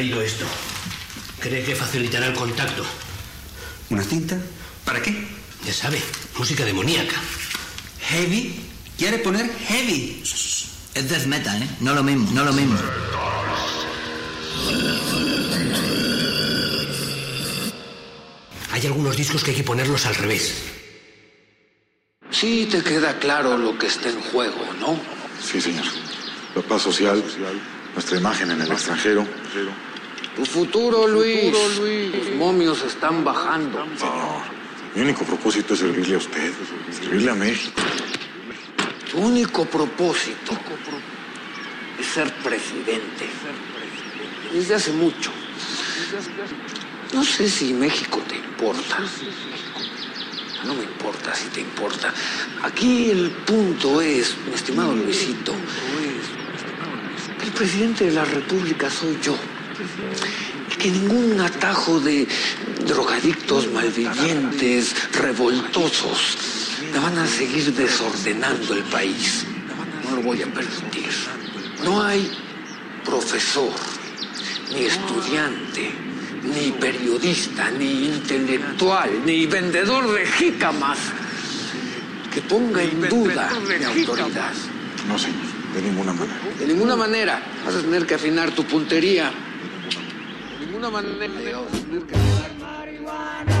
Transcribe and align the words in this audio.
traído 0.00 0.22
esto. 0.22 0.46
Cree 1.40 1.62
que 1.62 1.76
facilitará 1.76 2.28
el 2.28 2.32
contacto. 2.32 2.82
¿Una 3.90 4.02
cinta? 4.02 4.38
¿Para 4.82 5.02
qué? 5.02 5.12
Ya 5.66 5.74
sabe, 5.74 6.00
música 6.38 6.64
demoníaca. 6.64 7.16
¿Heavy? 8.08 8.64
¿Quiere 8.96 9.18
poner 9.18 9.54
heavy? 9.68 10.22
Es 10.22 11.10
death 11.10 11.26
metal, 11.26 11.62
¿eh? 11.62 11.68
No 11.80 11.92
lo 11.92 12.02
mismo, 12.02 12.30
no 12.32 12.44
lo 12.44 12.52
mismo. 12.54 12.78
Hay 18.72 18.86
algunos 18.86 19.18
discos 19.18 19.44
que 19.44 19.50
hay 19.50 19.56
que 19.58 19.64
ponerlos 19.64 20.06
al 20.06 20.14
revés. 20.14 20.62
Sí 22.30 22.66
te 22.70 22.82
queda 22.82 23.18
claro 23.18 23.58
lo 23.58 23.76
que 23.78 23.88
está 23.88 24.08
en 24.08 24.22
juego, 24.22 24.64
¿no? 24.80 24.98
Sí, 25.42 25.60
señor. 25.60 25.84
La 26.54 26.62
paz 26.62 26.80
social, 26.80 27.22
nuestra 27.92 28.16
imagen 28.16 28.50
en 28.50 28.62
el 28.62 28.72
extranjero. 28.72 29.26
Tu 30.36 30.44
futuro, 30.44 31.06
Luis. 31.06 31.52
Los 31.52 32.34
momios 32.36 32.82
están 32.82 33.24
bajando. 33.24 33.84
Señor, 33.96 34.42
mi 34.94 35.02
único 35.02 35.24
propósito 35.24 35.74
es 35.74 35.80
servirle 35.80 36.14
a 36.14 36.18
usted, 36.18 36.52
servirle 36.90 37.30
a 37.30 37.34
México. 37.34 37.82
Tu 39.10 39.18
único 39.18 39.64
propósito 39.64 40.56
ser 42.02 42.32
presidente. 42.42 43.28
Desde 44.52 44.74
hace 44.74 44.92
mucho. 44.92 45.30
No 47.12 47.24
sé 47.24 47.48
si 47.48 47.72
México 47.72 48.20
te 48.28 48.36
importa. 48.36 48.98
No 50.64 50.74
me 50.74 50.82
importa 50.82 51.34
si 51.34 51.48
te 51.48 51.60
importa. 51.60 52.12
Aquí 52.62 53.10
el 53.10 53.30
punto 53.30 54.00
es, 54.00 54.36
mi 54.46 54.54
estimado 54.54 54.94
Luisito, 54.94 55.54
que 57.38 57.46
el 57.46 57.52
presidente 57.52 58.06
de 58.06 58.12
la 58.12 58.24
República 58.24 58.90
soy 58.90 59.18
yo. 59.22 59.36
Y 60.70 60.76
que 60.76 60.90
ningún 60.90 61.40
atajo 61.40 62.00
de 62.00 62.26
drogadictos 62.86 63.70
malvivientes, 63.72 64.94
revoltosos, 65.12 66.36
me 66.92 66.98
van 66.98 67.18
a 67.18 67.26
seguir 67.26 67.72
desordenando 67.74 68.74
el 68.74 68.82
país. 68.84 69.44
No 70.08 70.16
lo 70.16 70.22
voy 70.22 70.42
a 70.42 70.46
permitir. 70.46 71.08
No 71.84 72.02
hay 72.02 72.30
profesor, 73.04 73.72
ni 74.72 74.84
estudiante, 74.84 75.92
ni 76.42 76.72
periodista, 76.72 77.70
ni 77.70 78.06
intelectual, 78.06 79.10
ni 79.24 79.46
vendedor 79.46 80.12
de 80.12 80.26
jícamas 80.26 80.98
que 82.32 82.40
ponga 82.42 82.82
en 82.82 83.08
duda 83.08 83.50
mi 83.78 83.84
autoridad. 83.84 84.52
No, 85.08 85.18
señor, 85.18 85.40
de 85.74 85.82
ninguna 85.82 86.12
manera. 86.12 86.40
De 86.58 86.66
ninguna 86.66 86.96
manera 86.96 87.42
vas 87.64 87.74
a 87.74 87.80
tener 87.80 88.06
que 88.06 88.14
afinar 88.14 88.50
tu 88.52 88.64
puntería. 88.64 89.32
De 90.80 90.86
ninguna 90.86 91.02
manera. 91.02 91.58
a 91.58 91.66
tener 91.66 92.06
que 92.06 92.14
afinar. 92.14 92.54
Marihuana, 92.58 93.60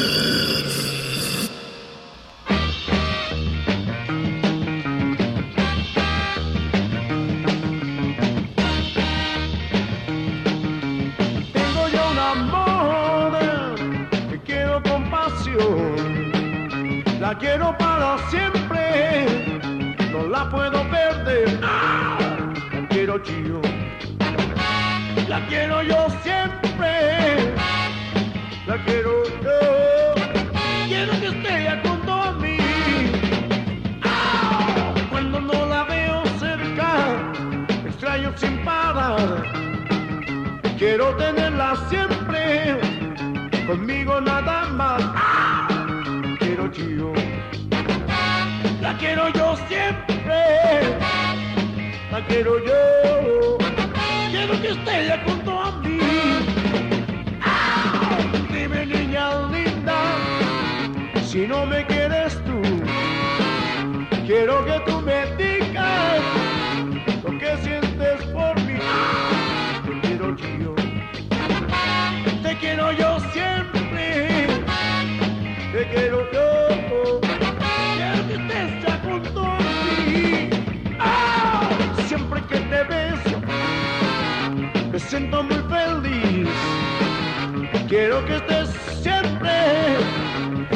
Quiero 87.91 88.23
que 88.23 88.37
estés 88.37 88.69
siempre 89.01 89.51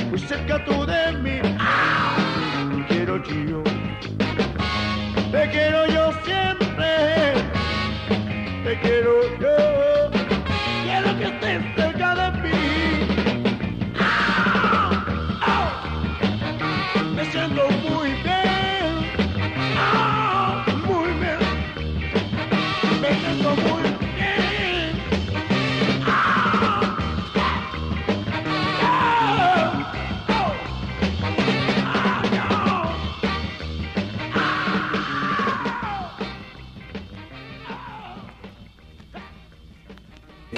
muy 0.09 0.19
cerca 0.19 0.61
tú 0.65 0.85
de 0.85 1.13
mí. 1.13 1.39
¡Ah! 1.57 2.17
Quiero 2.89 3.23
yo, 3.23 3.63
te 5.31 5.49
quiero 5.49 5.85
yo 5.87 5.94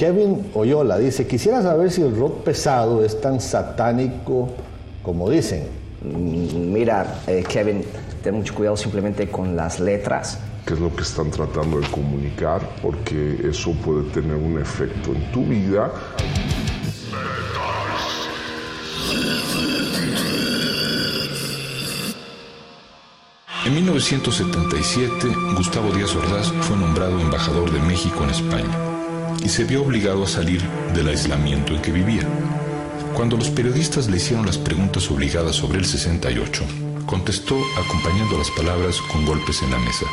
Kevin 0.07 0.51
Oyola 0.53 0.97
dice, 0.97 1.27
quisiera 1.27 1.61
saber 1.61 1.91
si 1.91 2.01
el 2.01 2.15
rock 2.15 2.43
pesado 2.45 3.03
es 3.03 3.19
tan 3.19 3.41
satánico 3.41 4.47
como 5.03 5.29
dicen. 5.29 5.63
Mm, 6.01 6.71
Mira, 6.71 7.23
eh, 7.27 7.43
Kevin, 7.45 7.83
ten 8.23 8.35
mucho 8.35 8.55
cuidado 8.55 8.77
simplemente 8.77 9.27
con 9.27 9.57
las 9.57 9.81
letras. 9.81 10.39
qué 10.65 10.75
es 10.75 10.79
lo 10.79 10.95
que 10.95 11.01
están 11.01 11.29
tratando 11.29 11.81
de 11.81 11.87
comunicar, 11.87 12.61
porque 12.81 13.37
eso 13.49 13.73
puede 13.83 14.03
tener 14.11 14.37
un 14.37 14.57
efecto 14.61 15.11
en 15.11 15.29
tu 15.33 15.43
vida. 15.43 15.91
En 23.65 23.73
1977, 23.75 25.27
Gustavo 25.57 25.91
Díaz 25.91 26.15
Ordaz 26.15 26.53
fue 26.61 26.77
nombrado 26.77 27.19
embajador 27.19 27.69
de 27.71 27.81
México 27.81 28.23
en 28.23 28.29
España 28.29 28.86
y 29.47 29.49
se 29.49 29.63
vio 29.63 29.81
obligado 29.81 30.25
a 30.25 30.27
salir 30.27 30.61
del 30.93 31.07
aislamiento 31.07 31.73
en 31.73 31.81
que 31.81 31.89
vivía. 31.89 32.23
Cuando 33.13 33.37
los 33.37 33.49
periodistas 33.49 34.09
le 34.09 34.17
hicieron 34.17 34.45
las 34.45 34.57
preguntas 34.57 35.09
obligadas 35.09 35.55
sobre 35.55 35.77
el 35.77 35.85
68, 35.85 36.65
contestó 37.05 37.57
acompañando 37.81 38.37
las 38.37 38.51
palabras 38.51 38.97
con 39.09 39.25
golpes 39.25 39.61
en 39.61 39.71
la 39.71 39.79
mesa. 39.79 40.05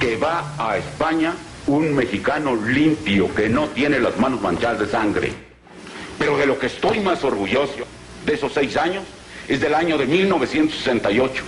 que 0.00 0.16
va 0.16 0.52
a 0.58 0.76
España 0.76 1.34
un 1.68 1.94
mexicano 1.94 2.56
limpio 2.56 3.32
que 3.32 3.48
no 3.48 3.68
tiene 3.68 4.00
las 4.00 4.18
manos 4.18 4.40
manchadas 4.40 4.80
de 4.80 4.86
sangre. 4.88 5.32
Pero 6.18 6.36
de 6.36 6.46
lo 6.46 6.58
que 6.58 6.66
estoy 6.66 6.98
más 6.98 7.22
orgulloso 7.22 7.86
de 8.26 8.34
esos 8.34 8.52
seis 8.52 8.76
años 8.76 9.04
es 9.46 9.60
del 9.60 9.76
año 9.76 9.96
de 9.98 10.06
1968, 10.06 11.44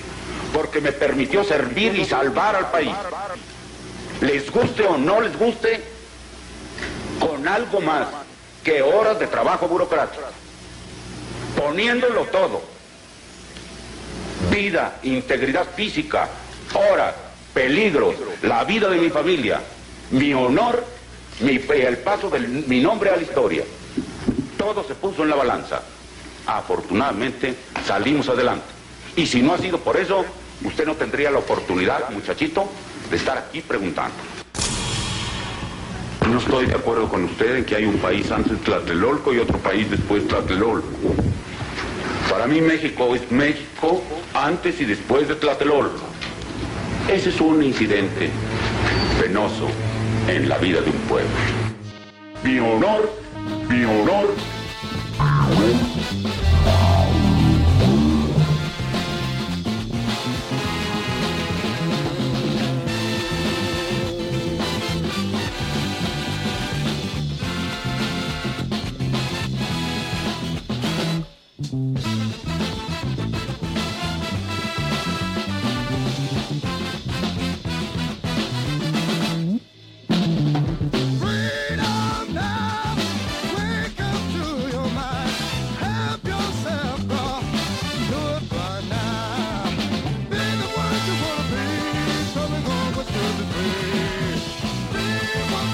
porque 0.52 0.80
me 0.80 0.92
permitió 0.92 1.42
servir 1.42 1.99
y 1.99 2.04
salvar 2.04 2.54
al 2.54 2.71
país. 2.71 2.94
Les 4.21 4.49
guste 4.52 4.85
o 4.85 4.97
no 4.97 5.21
les 5.21 5.37
guste, 5.37 5.93
algo 7.48 7.80
más 7.80 8.08
que 8.62 8.82
horas 8.82 9.18
de 9.18 9.26
trabajo 9.26 9.68
burocrático, 9.68 10.22
poniéndolo 11.56 12.24
todo, 12.26 12.62
vida, 14.50 14.98
integridad 15.02 15.66
física, 15.74 16.28
horas, 16.72 17.14
peligros, 17.52 18.16
la 18.42 18.64
vida 18.64 18.88
de 18.88 18.98
mi 18.98 19.10
familia, 19.10 19.60
mi 20.10 20.32
honor, 20.34 20.84
el 21.40 21.98
paso 21.98 22.30
de 22.30 22.40
mi 22.40 22.80
nombre 22.80 23.10
a 23.10 23.16
la 23.16 23.22
historia. 23.22 23.64
Todo 24.56 24.84
se 24.84 24.94
puso 24.94 25.22
en 25.22 25.30
la 25.30 25.36
balanza. 25.36 25.82
Afortunadamente 26.46 27.54
salimos 27.86 28.28
adelante. 28.28 28.66
Y 29.16 29.26
si 29.26 29.42
no 29.42 29.54
ha 29.54 29.58
sido 29.58 29.78
por 29.78 29.96
eso, 29.96 30.24
usted 30.62 30.86
no 30.86 30.94
tendría 30.94 31.30
la 31.30 31.38
oportunidad, 31.38 32.10
muchachito, 32.10 32.68
de 33.10 33.16
estar 33.16 33.38
aquí 33.38 33.60
preguntando. 33.60 34.14
Estoy 36.54 36.66
de 36.70 36.76
acuerdo 36.76 37.08
con 37.08 37.25
usted 37.25 37.56
en 37.56 37.64
que 37.64 37.75
hay 37.75 37.84
un 37.84 37.96
país 37.96 38.30
antes 38.30 38.61
Tlatelolco 38.61 39.34
y 39.34 39.38
otro 39.38 39.58
país 39.58 39.90
después 39.90 40.23
de 40.23 40.28
Tlatelolco. 40.28 40.87
Para 42.30 42.46
mí 42.46 42.61
México 42.61 43.12
es 43.12 43.28
México 43.32 44.00
antes 44.34 44.80
y 44.80 44.84
después 44.84 45.26
de 45.26 45.34
Tlatelolco. 45.34 46.04
Ese 47.08 47.30
es 47.30 47.40
un 47.40 47.61
incidente 47.61 48.30
penoso 49.20 49.66
en 50.28 50.49
la 50.49 50.58
vida 50.58 50.80
de 50.80 50.90
un 50.90 50.96
pueblo. 51.08 51.30
Mi 52.44 52.61
honor, 52.61 53.11
mi 53.68 53.84
honor. 53.84 54.28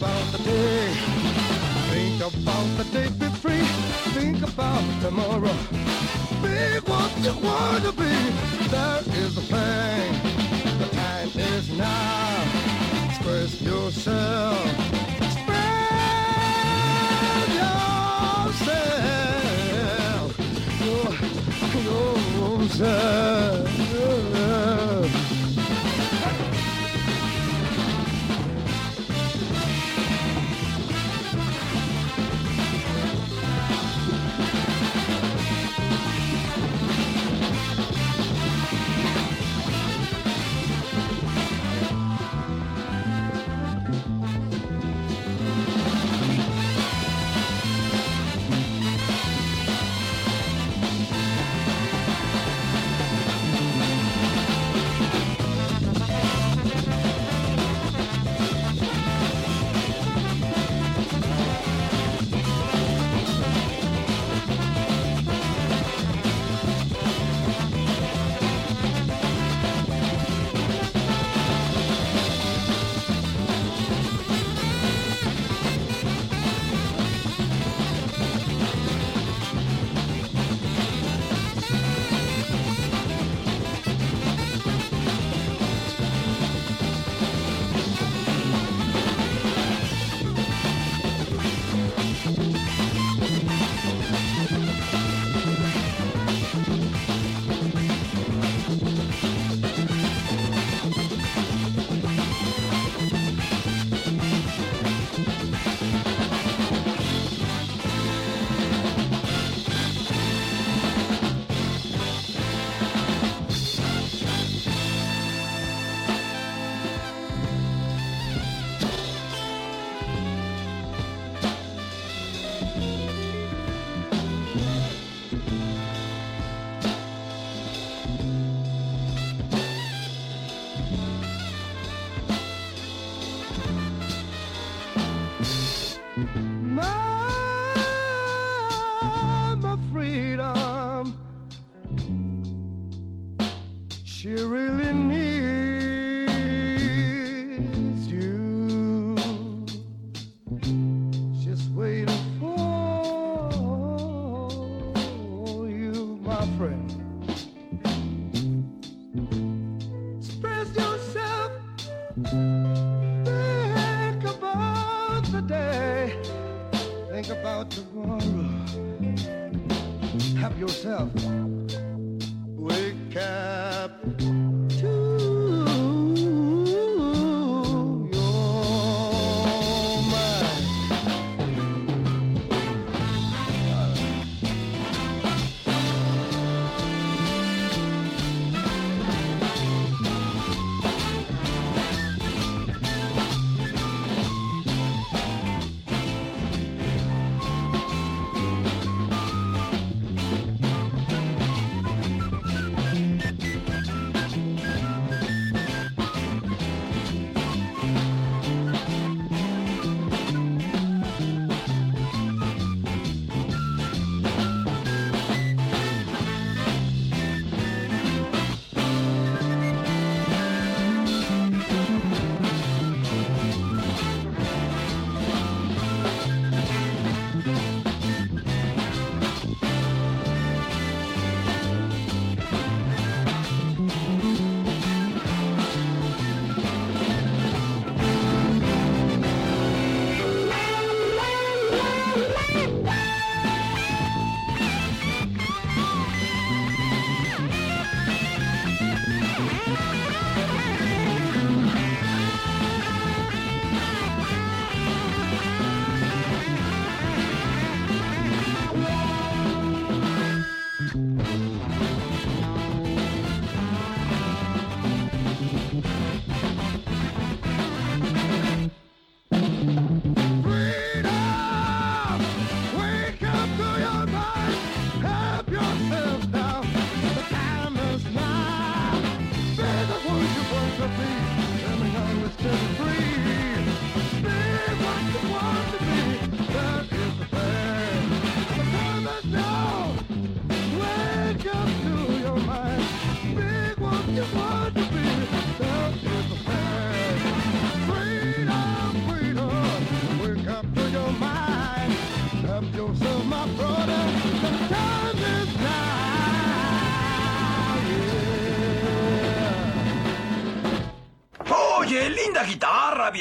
about 0.00 0.32
the 0.32 0.38
day. 0.38 0.94
Think 1.90 2.20
about 2.22 2.66
the 2.78 2.84
day, 2.84 3.08
be 3.18 3.26
free. 3.42 3.66
Think 4.14 4.42
about 4.42 4.82
tomorrow. 5.02 5.56
Be 6.40 6.80
what 6.88 7.12
you 7.20 7.34
want 7.44 7.84
to 7.84 7.92
be. 7.92 8.14
There 8.72 9.02
is 9.22 9.36
a 9.36 9.42
thing. 9.42 10.12
The 10.78 10.88
time 10.96 11.28
is 11.36 11.68
now. 11.76 12.44
Express 13.10 13.60
yourself. 13.60 14.64
Express 15.20 15.90
yourself. 18.56 19.20
Your, 21.84 22.58
yourself. 22.58 23.69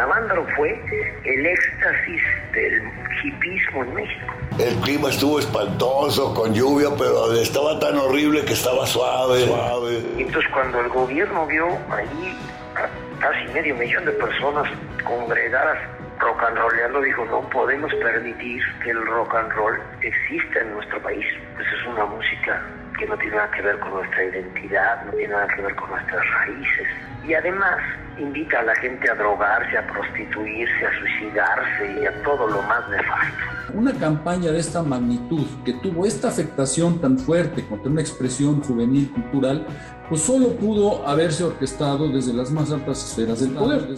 Navándaro 0.00 0.46
fue 0.56 0.80
el 1.24 1.44
éxtasis 1.44 2.22
del 2.54 2.90
hipismo 3.22 3.84
en 3.84 3.94
México. 3.96 4.34
El 4.58 4.74
clima 4.76 5.10
estuvo 5.10 5.38
espantoso, 5.38 6.32
con 6.32 6.54
lluvia, 6.54 6.88
pero 6.96 7.30
estaba 7.34 7.78
tan 7.78 7.98
horrible 7.98 8.42
que 8.46 8.54
estaba 8.54 8.86
suave. 8.86 9.40
suave. 9.44 10.02
Entonces 10.16 10.50
cuando 10.54 10.80
el 10.80 10.88
gobierno 10.88 11.46
vio 11.46 11.66
ahí 11.90 12.34
a 12.76 13.20
casi 13.20 13.52
medio 13.52 13.74
millón 13.74 14.06
de 14.06 14.12
personas 14.12 14.66
congregadas 15.04 15.76
rock 16.18 16.44
and 16.44 16.56
rollando, 16.56 17.02
dijo 17.02 17.26
no 17.26 17.46
podemos 17.50 17.92
permitir 17.96 18.62
que 18.82 18.90
el 18.92 19.06
rock 19.06 19.34
and 19.34 19.52
roll 19.52 19.78
exista 20.00 20.60
en 20.60 20.72
nuestro 20.76 20.98
país. 21.02 21.26
Pues 21.56 21.68
es 21.68 21.86
una 21.86 22.06
música 22.06 22.62
que 23.00 23.06
no 23.06 23.16
tiene 23.16 23.36
nada 23.36 23.50
que 23.50 23.62
ver 23.62 23.78
con 23.80 23.94
nuestra 23.94 24.24
identidad, 24.24 25.04
no 25.06 25.12
tiene 25.12 25.32
nada 25.32 25.48
que 25.48 25.62
ver 25.62 25.74
con 25.74 25.90
nuestras 25.90 26.22
raíces. 26.34 26.86
Y 27.26 27.32
además 27.32 27.78
invita 28.18 28.60
a 28.60 28.62
la 28.62 28.74
gente 28.76 29.10
a 29.10 29.14
drogarse, 29.14 29.78
a 29.78 29.86
prostituirse, 29.86 30.86
a 30.86 30.98
suicidarse 31.00 32.00
y 32.02 32.06
a 32.06 32.22
todo 32.22 32.46
lo 32.46 32.62
más 32.62 32.86
nefasto. 32.90 33.44
Una 33.72 33.94
campaña 33.94 34.52
de 34.52 34.58
esta 34.58 34.82
magnitud, 34.82 35.46
que 35.64 35.72
tuvo 35.74 36.04
esta 36.04 36.28
afectación 36.28 37.00
tan 37.00 37.18
fuerte 37.18 37.64
contra 37.66 37.90
una 37.90 38.02
expresión 38.02 38.60
juvenil 38.62 39.10
cultural, 39.12 39.66
pues 40.10 40.22
solo 40.22 40.48
pudo 40.56 41.06
haberse 41.08 41.44
orquestado 41.44 42.08
desde 42.08 42.34
las 42.34 42.50
más 42.50 42.70
altas 42.72 43.02
esferas 43.02 43.40
del 43.40 43.52
poder. 43.52 43.88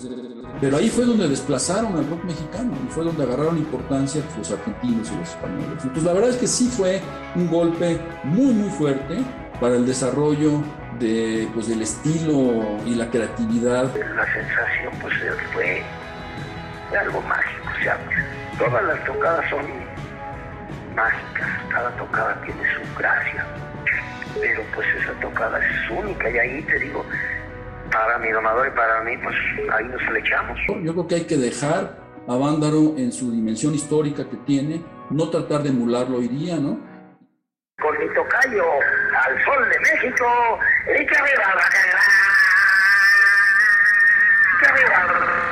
Pero 0.60 0.76
ahí 0.76 0.88
fue 0.90 1.04
donde 1.04 1.26
desplazaron 1.26 1.96
al 1.96 2.08
rock 2.08 2.22
mexicano 2.24 2.72
y 2.86 2.92
fue 2.92 3.02
donde 3.02 3.24
agarraron 3.24 3.56
importancia 3.58 4.22
los 4.36 4.50
argentinos 4.52 5.10
y 5.10 5.16
los 5.16 5.28
españoles. 5.30 5.78
Entonces 5.82 6.04
la 6.04 6.12
verdad 6.12 6.30
es 6.30 6.36
que 6.36 6.46
sí 6.46 6.68
fue 6.68 7.00
un 7.34 7.50
golpe 7.50 7.98
muy 8.24 8.52
muy 8.52 8.70
fuerte 8.70 9.18
para 9.58 9.74
el 9.74 9.86
desarrollo 9.86 10.60
de, 10.98 11.48
pues, 11.54 11.68
del 11.68 11.82
estilo 11.82 12.78
y 12.86 12.94
la 12.94 13.08
creatividad. 13.10 13.84
La 14.14 14.26
sensación 14.26 14.92
pues 15.00 15.14
fue 15.54 15.82
algo 16.96 17.20
mágico, 17.22 17.68
o 17.80 17.82
sea, 17.82 17.98
todas 18.58 18.84
las 18.84 19.04
tocadas 19.04 19.48
son 19.48 19.64
mágicas, 20.94 21.48
cada 21.70 21.90
tocada 21.96 22.40
tiene 22.44 22.60
su 22.74 22.98
gracia, 22.98 23.46
pero 24.40 24.62
pues 24.74 24.86
esa 25.00 25.12
tocada 25.20 25.58
es 25.58 25.90
única 25.90 26.30
y 26.30 26.38
ahí 26.38 26.62
te 26.62 26.78
digo, 26.78 27.04
para 27.90 28.18
mi 28.18 28.30
donador 28.30 28.68
y 28.68 28.70
para 28.70 29.02
mí, 29.02 29.16
pues 29.18 29.36
ahí 29.72 29.84
nos 29.84 30.02
flechamos. 30.02 30.58
Yo 30.82 30.92
creo 30.92 31.06
que 31.06 31.14
hay 31.16 31.24
que 31.24 31.36
dejar 31.36 31.96
a 32.28 32.36
Vándaro 32.36 32.94
en 32.96 33.12
su 33.12 33.30
dimensión 33.30 33.74
histórica 33.74 34.28
que 34.28 34.36
tiene, 34.38 34.82
no 35.10 35.28
tratar 35.28 35.62
de 35.62 35.70
emularlo 35.70 36.18
hoy 36.18 36.28
día, 36.28 36.56
¿no? 36.56 36.78
Con 37.80 37.98
mi 37.98 38.06
tocayo 38.14 38.64
al 39.26 39.44
sol 39.44 39.68
de 39.68 39.80
México, 39.80 40.26
y 40.86 41.06
que 41.06 41.14
la 41.14 41.20
que 44.60 44.72
viva 44.72 45.51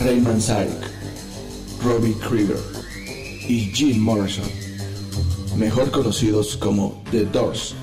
Ray 0.00 0.18
Manzarek, 0.18 0.70
Robbie 1.84 2.14
Krieger 2.26 2.56
y 3.46 3.70
Jim 3.74 3.98
Morrison, 3.98 4.48
mejor 5.58 5.90
conocidos 5.90 6.56
como 6.56 7.02
The 7.10 7.26
Doors, 7.26 7.74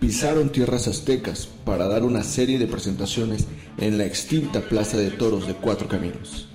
pisaron 0.00 0.50
tierras 0.50 0.88
aztecas 0.88 1.48
para 1.64 1.86
dar 1.86 2.02
una 2.02 2.24
serie 2.24 2.58
de 2.58 2.66
presentaciones 2.66 3.46
en 3.78 3.98
la 3.98 4.04
extinta 4.04 4.62
Plaza 4.62 4.96
de 4.96 5.12
Toros 5.12 5.46
de 5.46 5.54
Cuatro 5.54 5.86
Caminos. 5.86 6.48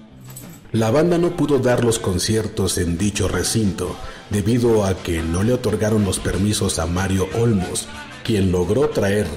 La 0.73 0.91
banda 0.91 1.17
no 1.17 1.37
pudo 1.37 1.59
dar 1.59 1.85
los 1.85 1.97
conciertos 1.97 2.77
en 2.77 2.97
dicho 2.97 3.29
recinto 3.29 3.95
debido 4.31 4.83
a 4.83 4.95
que 4.95 5.21
no 5.21 5.43
le 5.43 5.53
otorgaron 5.53 6.03
los 6.03 6.19
permisos 6.19 6.77
a 6.77 6.87
Mario 6.87 7.29
Olmos, 7.39 7.87
quien 8.25 8.51
logró 8.51 8.89
traer 8.89 9.27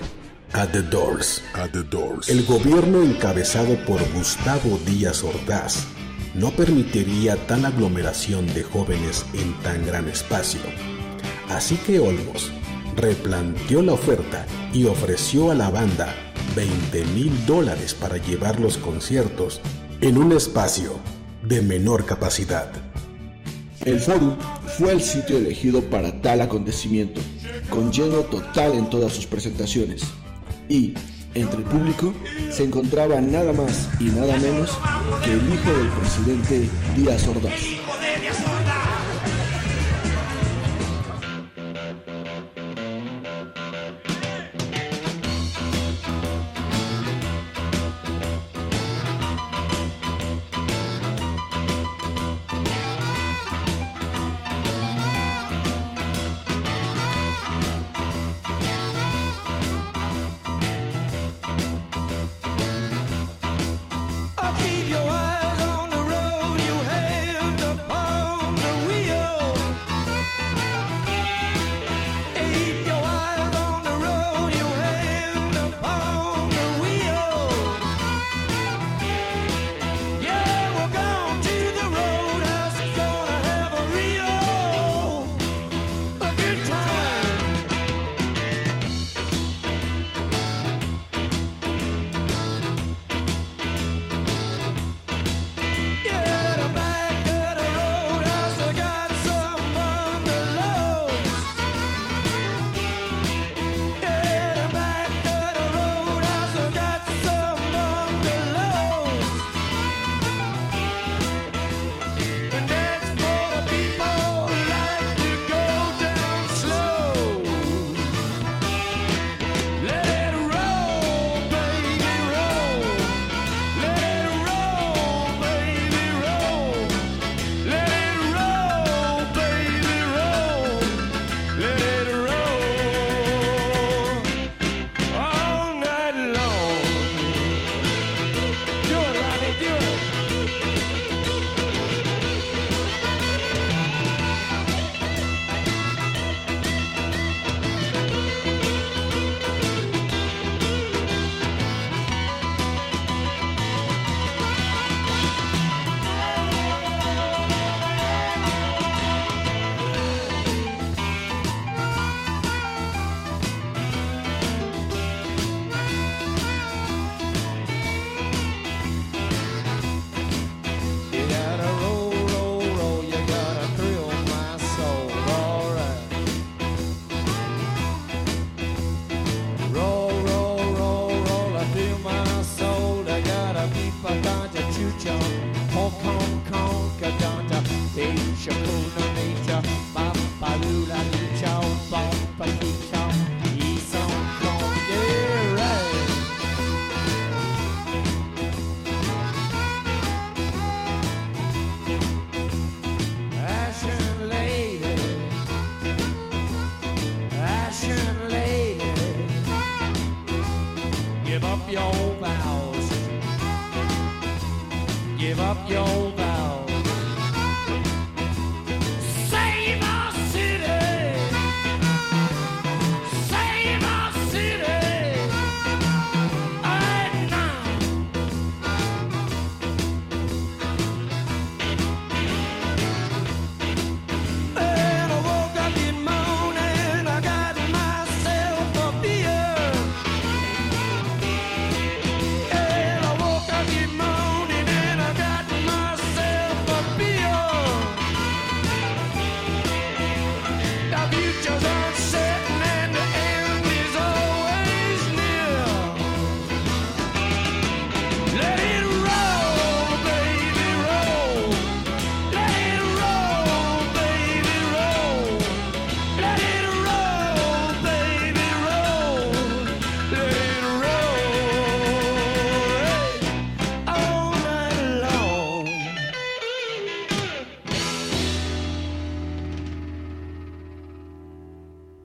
a 0.55 0.69
The 0.69 0.83
Doors. 0.83 1.43
A 1.55 1.67
The 1.67 1.83
Doors. 1.83 2.29
El 2.29 2.47
gobierno 2.47 3.03
encabezado 3.03 3.77
por 3.85 4.01
Gustavo 4.13 4.79
Díaz 4.87 5.25
Ordaz 5.25 5.85
no 6.33 6.53
permitiría 6.53 7.37
tal 7.49 7.65
aglomeración 7.65 8.47
de 8.55 8.63
jóvenes 8.63 9.27
en 9.35 9.53
tan 9.63 9.85
gran 9.85 10.09
espacio. 10.09 10.61
Así 11.49 11.75
que 11.77 11.99
Olmos 11.99 12.53
replanteó 12.95 13.83
la 13.83 13.95
oferta 13.95 14.47
y 14.73 14.85
ofreció 14.85 15.51
a 15.51 15.57
la 15.57 15.71
banda 15.71 16.15
20 16.55 17.05
mil 17.07 17.47
dólares 17.47 17.93
para 17.93 18.19
llevar 18.19 18.61
los 18.61 18.79
conciertos 18.79 19.61
en 20.01 20.17
un 20.17 20.31
espacio 20.31 21.01
de 21.43 21.63
menor 21.63 22.07
capacidad. 22.07 22.71
El 23.85 23.99
Forum 23.99 24.37
fue 24.79 24.93
el 24.93 25.03
sitio 25.03 25.37
elegido 25.37 25.83
para 25.83 26.23
tal 26.23 26.41
acontecimiento, 26.43 27.21
con 27.69 27.91
lleno 27.93 28.21
total 28.21 28.75
en 28.75 28.89
todas 28.89 29.13
sus 29.13 29.27
presentaciones. 29.27 30.05
Y, 30.69 30.95
entre 31.35 31.59
el 31.59 31.65
público, 31.65 32.15
se 32.51 32.65
encontraba 32.65 33.21
nada 33.21 33.53
más 33.53 33.89
y 34.01 34.05
nada 34.05 34.37
menos 34.39 34.79
que 35.25 35.33
el 35.33 35.53
hijo 35.53 35.73
del 35.79 35.89
presidente 35.89 36.69
Díaz 36.97 37.27
Ordaz. 37.29 37.84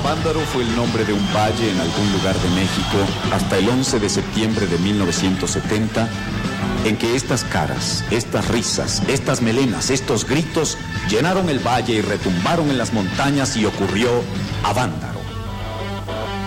Avándaro 0.00 0.40
fue 0.40 0.62
el 0.62 0.76
nombre 0.76 1.04
de 1.04 1.12
un 1.12 1.26
valle 1.34 1.70
en 1.70 1.78
algún 1.78 2.10
lugar 2.12 2.34
de 2.34 2.48
México 2.50 2.96
hasta 3.34 3.58
el 3.58 3.68
11 3.68 4.00
de 4.00 4.08
septiembre 4.08 4.66
de 4.66 4.78
1970, 4.78 6.08
en 6.86 6.96
que 6.96 7.16
estas 7.16 7.44
caras, 7.44 8.02
estas 8.10 8.48
risas, 8.48 9.02
estas 9.08 9.42
melenas, 9.42 9.90
estos 9.90 10.26
gritos 10.26 10.78
llenaron 11.10 11.50
el 11.50 11.58
valle 11.58 11.96
y 11.96 12.00
retumbaron 12.00 12.70
en 12.70 12.78
las 12.78 12.94
montañas 12.94 13.58
y 13.58 13.66
ocurrió 13.66 14.08
Avándaro. 14.64 15.20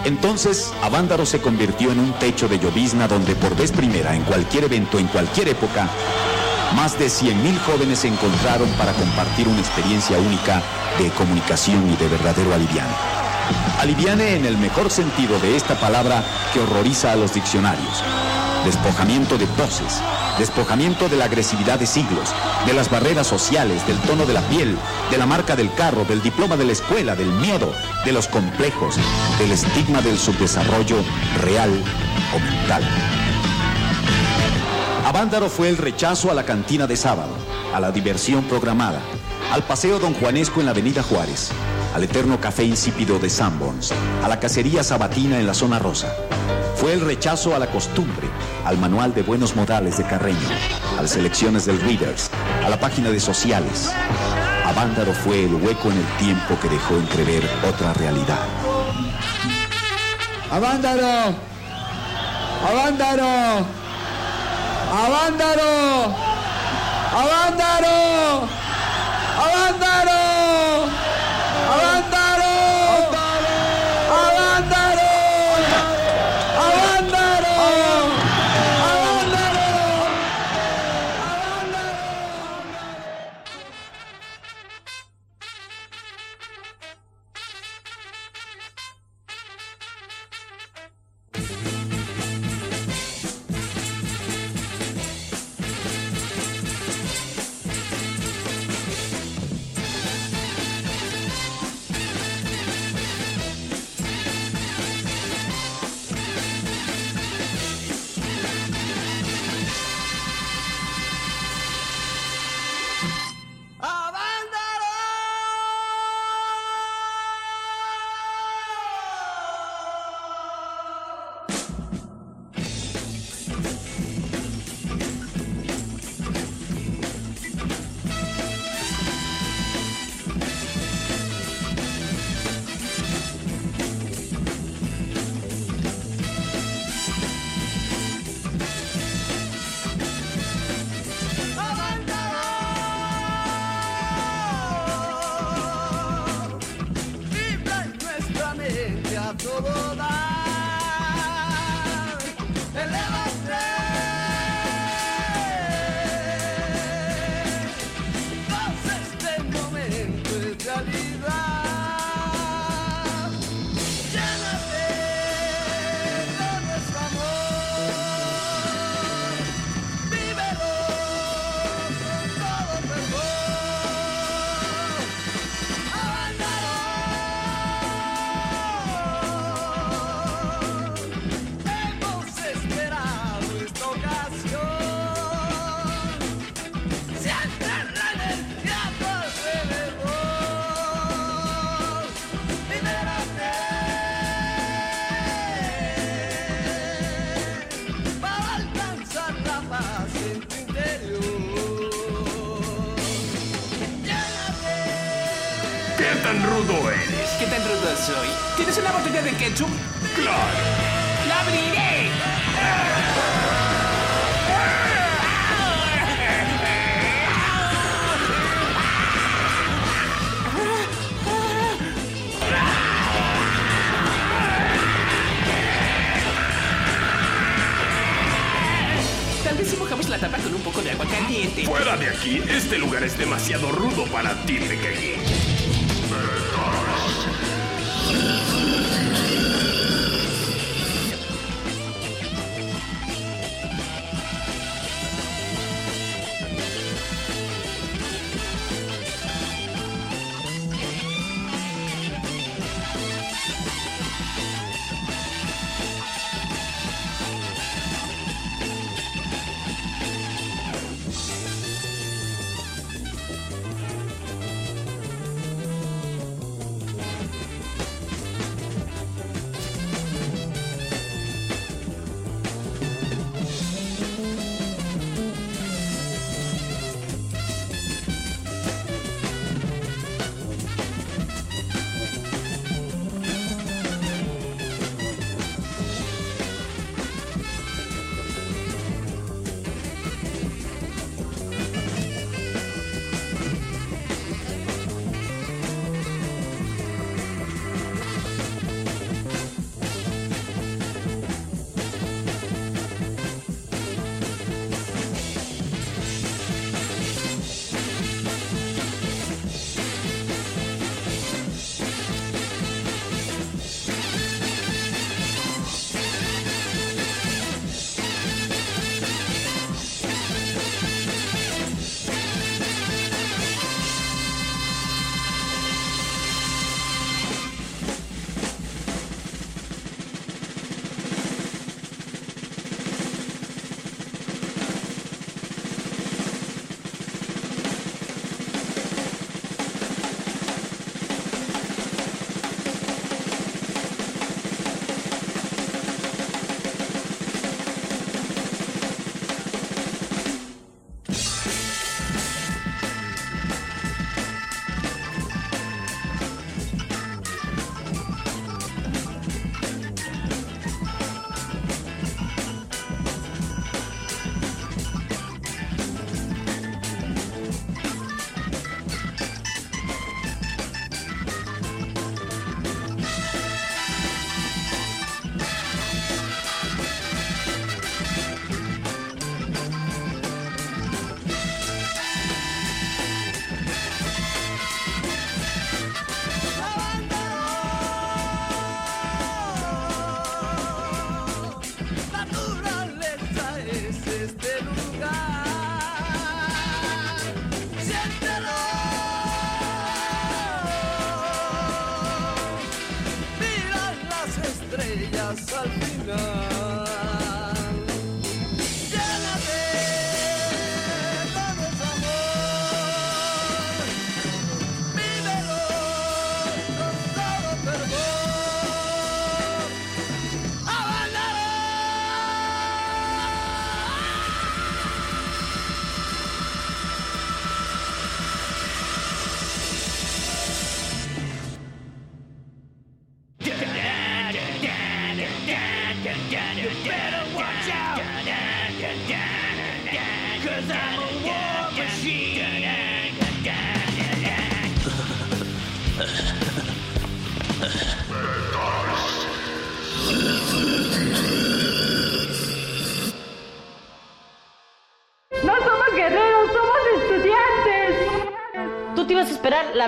Entonces, 0.04 0.74
Avándaro 0.82 1.28
se 1.28 1.40
convirtió 1.40 1.92
en 1.92 2.00
un 2.00 2.14
techo 2.14 2.48
de 2.48 2.58
llovizna 2.58 3.08
donde 3.08 3.36
por 3.36 3.56
vez 3.56 3.72
primera, 3.72 4.16
en 4.16 4.24
cualquier 4.24 4.64
evento, 4.64 4.98
en 4.98 5.06
cualquier 5.06 5.50
época, 5.50 5.88
más 6.76 6.98
de 6.98 7.06
100.000 7.06 7.60
jóvenes 7.68 8.00
se 8.00 8.08
encontraron 8.08 8.70
para 8.80 8.94
compartir 8.94 9.48
una 9.48 9.60
experiencia 9.60 10.18
única 10.18 10.60
de 10.98 11.12
comunicación 11.12 11.88
y 11.92 11.96
de 11.98 12.08
verdadero 12.08 12.52
aliviane. 12.52 13.23
Aliviane 13.80 14.36
en 14.36 14.46
el 14.46 14.58
mejor 14.58 14.90
sentido 14.90 15.40
de 15.40 15.56
esta 15.56 15.76
palabra 15.76 16.24
que 16.54 16.60
horroriza 16.60 17.12
a 17.12 17.16
los 17.16 17.34
diccionarios. 17.34 18.04
Despojamiento 18.66 19.38
de 19.38 19.46
poses, 19.48 20.02
despojamiento 20.40 21.10
de 21.10 21.18
la 21.18 21.26
agresividad 21.26 21.80
de 21.80 21.86
siglos, 21.86 22.34
de 22.66 22.74
las 22.74 22.90
barreras 22.90 23.28
sociales, 23.28 23.86
del 23.86 23.98
tono 24.00 24.26
de 24.26 24.34
la 24.34 24.42
piel, 24.42 24.78
de 25.12 25.18
la 25.18 25.26
marca 25.26 25.56
del 25.56 25.74
carro, 25.74 26.06
del 26.06 26.22
diploma 26.22 26.56
de 26.56 26.66
la 26.66 26.72
escuela, 26.72 27.16
del 27.16 27.32
miedo, 27.32 27.74
de 28.06 28.14
los 28.14 28.28
complejos, 28.28 28.96
del 29.38 29.52
estigma 29.52 30.02
del 30.02 30.18
subdesarrollo 30.18 30.98
real 31.42 31.72
o 32.34 32.40
mental. 32.40 32.84
Avándaro 35.06 35.50
fue 35.50 35.68
el 35.68 35.78
rechazo 35.78 36.32
a 36.32 36.34
la 36.34 36.46
cantina 36.46 36.88
de 36.88 36.96
sábado, 36.96 37.36
a 37.74 37.80
la 37.80 37.92
diversión 37.92 38.46
programada, 38.46 39.02
al 39.54 39.62
paseo 39.62 40.00
Don 40.00 40.16
Juanesco 40.16 40.62
en 40.62 40.66
la 40.66 40.72
Avenida 40.72 41.04
Juárez, 41.04 41.52
al 41.94 42.04
eterno 42.04 42.42
café 42.42 42.64
insípido 42.64 43.20
de 43.20 43.30
Sanborns, 43.30 43.94
a 44.24 44.28
la 44.28 44.40
cacería 44.40 44.84
sabatina 44.84 45.40
en 45.40 45.46
la 45.46 45.54
zona 45.54 45.78
rosa. 45.78 46.12
Fue 46.76 46.92
el 46.94 47.02
rechazo 47.02 47.56
a 47.56 47.60
la 47.60 47.68
costumbre, 47.68 48.28
al 48.66 48.80
manual 48.80 49.14
de 49.14 49.22
buenos 49.22 49.56
modales 49.56 50.00
de 50.00 50.06
Carreño, 50.06 50.50
a 50.98 51.04
las 51.04 51.16
elecciones 51.18 51.68
del 51.68 51.80
Readers, 51.82 52.32
a 52.66 52.70
la 52.70 52.80
página 52.80 53.12
de 53.12 53.20
sociales. 53.20 53.92
Avándaro 54.66 55.14
fue 55.14 55.44
el 55.44 55.54
hueco 55.54 55.92
en 55.92 56.00
el 56.00 56.18
tiempo 56.18 56.58
que 56.60 56.70
dejó 56.70 56.96
entrever 56.96 57.48
otra 57.70 57.94
realidad. 57.94 58.48
¡Avándaro! 60.50 61.36
¡Avándaro! 62.68 63.68
¡Avándaro! 64.92 66.16
¡Avándaro! 67.16 68.63
¡Abándalo! 69.36 70.33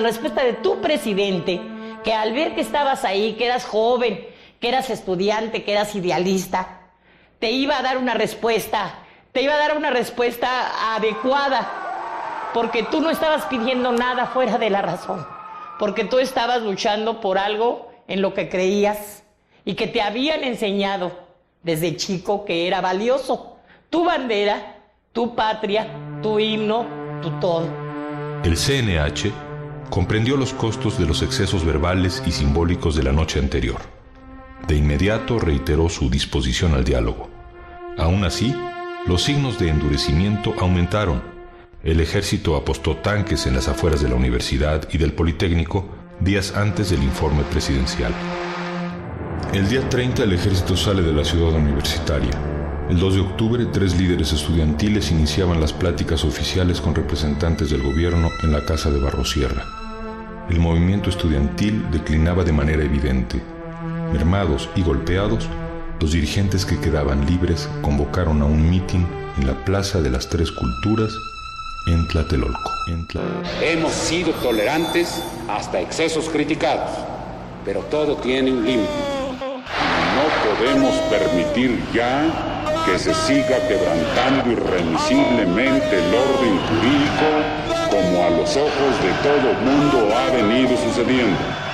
Respuesta 0.05 0.43
de 0.43 0.53
tu 0.53 0.79
presidente, 0.81 1.59
que 2.03 2.13
al 2.13 2.33
ver 2.33 2.55
que 2.55 2.61
estabas 2.61 3.03
ahí, 3.03 3.33
que 3.33 3.45
eras 3.45 3.65
joven, 3.65 4.25
que 4.59 4.69
eras 4.69 4.89
estudiante, 4.89 5.63
que 5.63 5.73
eras 5.73 5.95
idealista, 5.95 6.81
te 7.39 7.51
iba 7.51 7.77
a 7.77 7.81
dar 7.81 7.97
una 7.97 8.13
respuesta, 8.13 8.99
te 9.31 9.41
iba 9.41 9.53
a 9.53 9.57
dar 9.57 9.75
una 9.75 9.89
respuesta 9.89 10.95
adecuada, 10.95 12.51
porque 12.53 12.83
tú 12.83 13.01
no 13.01 13.09
estabas 13.09 13.45
pidiendo 13.45 13.91
nada 13.91 14.27
fuera 14.27 14.57
de 14.57 14.69
la 14.69 14.81
razón, 14.81 15.27
porque 15.79 16.05
tú 16.05 16.19
estabas 16.19 16.61
luchando 16.61 17.19
por 17.19 17.37
algo 17.37 17.91
en 18.07 18.21
lo 18.21 18.33
que 18.33 18.47
creías 18.47 19.23
y 19.65 19.73
que 19.73 19.87
te 19.87 20.01
habían 20.01 20.43
enseñado 20.43 21.11
desde 21.63 21.97
chico 21.97 22.45
que 22.45 22.67
era 22.67 22.79
valioso. 22.79 23.57
Tu 23.89 24.05
bandera, 24.05 24.77
tu 25.11 25.35
patria, 25.35 25.87
tu 26.21 26.39
himno, 26.39 26.85
tu 27.21 27.31
todo. 27.39 27.67
El 28.43 28.55
CNH 28.55 29.44
comprendió 29.89 30.37
los 30.37 30.53
costos 30.53 30.97
de 30.97 31.05
los 31.05 31.21
excesos 31.21 31.65
verbales 31.65 32.21
y 32.25 32.31
simbólicos 32.31 32.95
de 32.95 33.03
la 33.03 33.11
noche 33.11 33.39
anterior. 33.39 33.81
De 34.67 34.75
inmediato 34.75 35.39
reiteró 35.39 35.89
su 35.89 36.09
disposición 36.09 36.73
al 36.73 36.83
diálogo. 36.83 37.29
Aún 37.97 38.23
así, 38.23 38.55
los 39.07 39.23
signos 39.23 39.59
de 39.59 39.69
endurecimiento 39.69 40.53
aumentaron. 40.59 41.21
El 41.83 41.99
ejército 41.99 42.55
apostó 42.55 42.97
tanques 42.97 43.45
en 43.45 43.53
las 43.53 43.67
afueras 43.67 44.01
de 44.01 44.09
la 44.09 44.15
universidad 44.15 44.87
y 44.91 44.97
del 44.97 45.13
Politécnico 45.13 45.87
días 46.19 46.55
antes 46.55 46.89
del 46.89 47.03
informe 47.03 47.43
presidencial. 47.43 48.13
El 49.53 49.67
día 49.69 49.87
30 49.87 50.23
el 50.23 50.33
ejército 50.33 50.75
sale 50.75 51.01
de 51.01 51.13
la 51.13 51.23
ciudad 51.23 51.53
universitaria. 51.53 52.54
El 52.89 52.99
2 52.99 53.15
de 53.15 53.21
octubre, 53.21 53.65
tres 53.65 53.97
líderes 53.97 54.31
estudiantiles 54.31 55.09
iniciaban 55.11 55.59
las 55.59 55.73
pláticas 55.73 56.23
oficiales 56.23 56.79
con 56.81 56.93
representantes 56.93 57.71
del 57.71 57.81
gobierno 57.81 58.29
en 58.43 58.51
la 58.51 58.63
casa 58.63 58.91
de 58.91 58.99
Barrosierra. 58.99 59.63
El 60.49 60.59
movimiento 60.59 61.09
estudiantil 61.09 61.89
declinaba 61.91 62.43
de 62.43 62.51
manera 62.53 62.83
evidente. 62.83 63.41
Mermados 64.13 64.69
y 64.75 64.83
golpeados, 64.83 65.47
los 65.99 66.11
dirigentes 66.11 66.63
que 66.65 66.79
quedaban 66.79 67.25
libres 67.25 67.67
convocaron 67.81 68.41
a 68.43 68.45
un 68.45 68.69
mitin 68.69 69.07
en 69.39 69.47
la 69.47 69.65
Plaza 69.65 70.01
de 70.01 70.11
las 70.11 70.29
Tres 70.29 70.51
Culturas 70.51 71.11
en 71.87 72.07
Tlatelolco. 72.09 72.71
En 72.87 73.07
Tla- 73.07 73.21
Hemos 73.63 73.93
sido 73.93 74.31
tolerantes 74.33 75.23
hasta 75.49 75.79
excesos 75.81 76.29
criticados, 76.29 76.91
pero 77.65 77.79
todo 77.81 78.17
tiene 78.17 78.51
un 78.51 78.63
límite. 78.63 78.89
No 80.15 80.55
podemos 80.55 80.93
permitir 81.09 81.83
ya 81.93 82.54
que 82.85 82.99
se 82.99 83.13
siga 83.13 83.57
quebrantando 83.67 84.51
irremisiblemente 84.51 85.97
el 85.97 86.13
orden 86.13 86.59
jurídico 86.67 87.65
como 87.89 88.23
a 88.23 88.29
los 88.29 88.55
ojos 88.55 88.93
de 89.01 89.11
todo 89.23 89.53
mundo 89.53 90.15
ha 90.15 90.29
venido 90.29 90.77
sucediendo. 90.77 91.64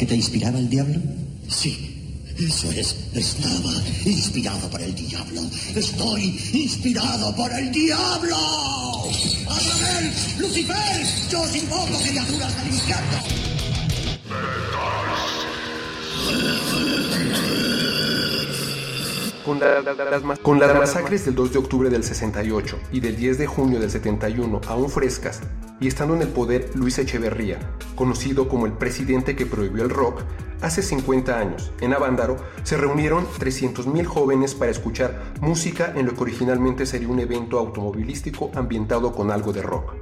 ¿Porque 0.00 0.14
te 0.14 0.16
inspiraba 0.16 0.58
el 0.58 0.70
diablo? 0.70 0.98
Sí, 1.46 2.24
eso 2.38 2.72
es. 2.72 2.96
Estaba 3.12 3.70
inspirado 4.06 4.70
por 4.70 4.80
el 4.80 4.94
diablo. 4.94 5.42
Estoy 5.76 6.40
inspirado 6.54 7.36
por 7.36 7.52
el 7.52 7.70
diablo. 7.70 8.34
¡Azrael! 9.46 10.10
¡Lucifer! 10.38 11.06
Yo 11.30 11.42
os 11.42 11.54
invoco 11.54 11.98
criaturas 12.02 12.64
del 12.64 12.72
infierno. 12.72 13.18
Con, 19.44 19.58
la- 19.58 19.80
las, 19.82 20.22
ma- 20.22 20.36
con 20.36 20.60
las 20.60 20.74
masacres 20.76 21.24
del 21.24 21.34
2 21.34 21.52
de 21.52 21.58
octubre 21.58 21.90
del 21.90 22.04
68 22.04 22.78
y 22.92 23.00
del 23.00 23.16
10 23.16 23.38
de 23.38 23.46
junio 23.46 23.80
del 23.80 23.90
71 23.90 24.60
aún 24.68 24.90
frescas, 24.90 25.40
y 25.80 25.88
estando 25.88 26.14
en 26.14 26.22
el 26.22 26.28
poder 26.28 26.70
Luis 26.74 26.98
Echeverría, 26.98 27.58
conocido 28.00 28.48
como 28.48 28.64
el 28.64 28.72
presidente 28.72 29.36
que 29.36 29.44
prohibió 29.44 29.82
el 29.82 29.90
rock, 29.90 30.22
hace 30.62 30.80
50 30.80 31.38
años, 31.38 31.70
en 31.82 31.92
Avándaro, 31.92 32.38
se 32.62 32.78
reunieron 32.78 33.26
300.000 33.26 34.06
jóvenes 34.06 34.54
para 34.54 34.70
escuchar 34.70 35.34
música 35.42 35.92
en 35.94 36.06
lo 36.06 36.14
que 36.14 36.22
originalmente 36.22 36.86
sería 36.86 37.08
un 37.08 37.20
evento 37.20 37.58
automovilístico 37.58 38.52
ambientado 38.54 39.12
con 39.12 39.30
algo 39.30 39.52
de 39.52 39.60
rock. 39.60 39.92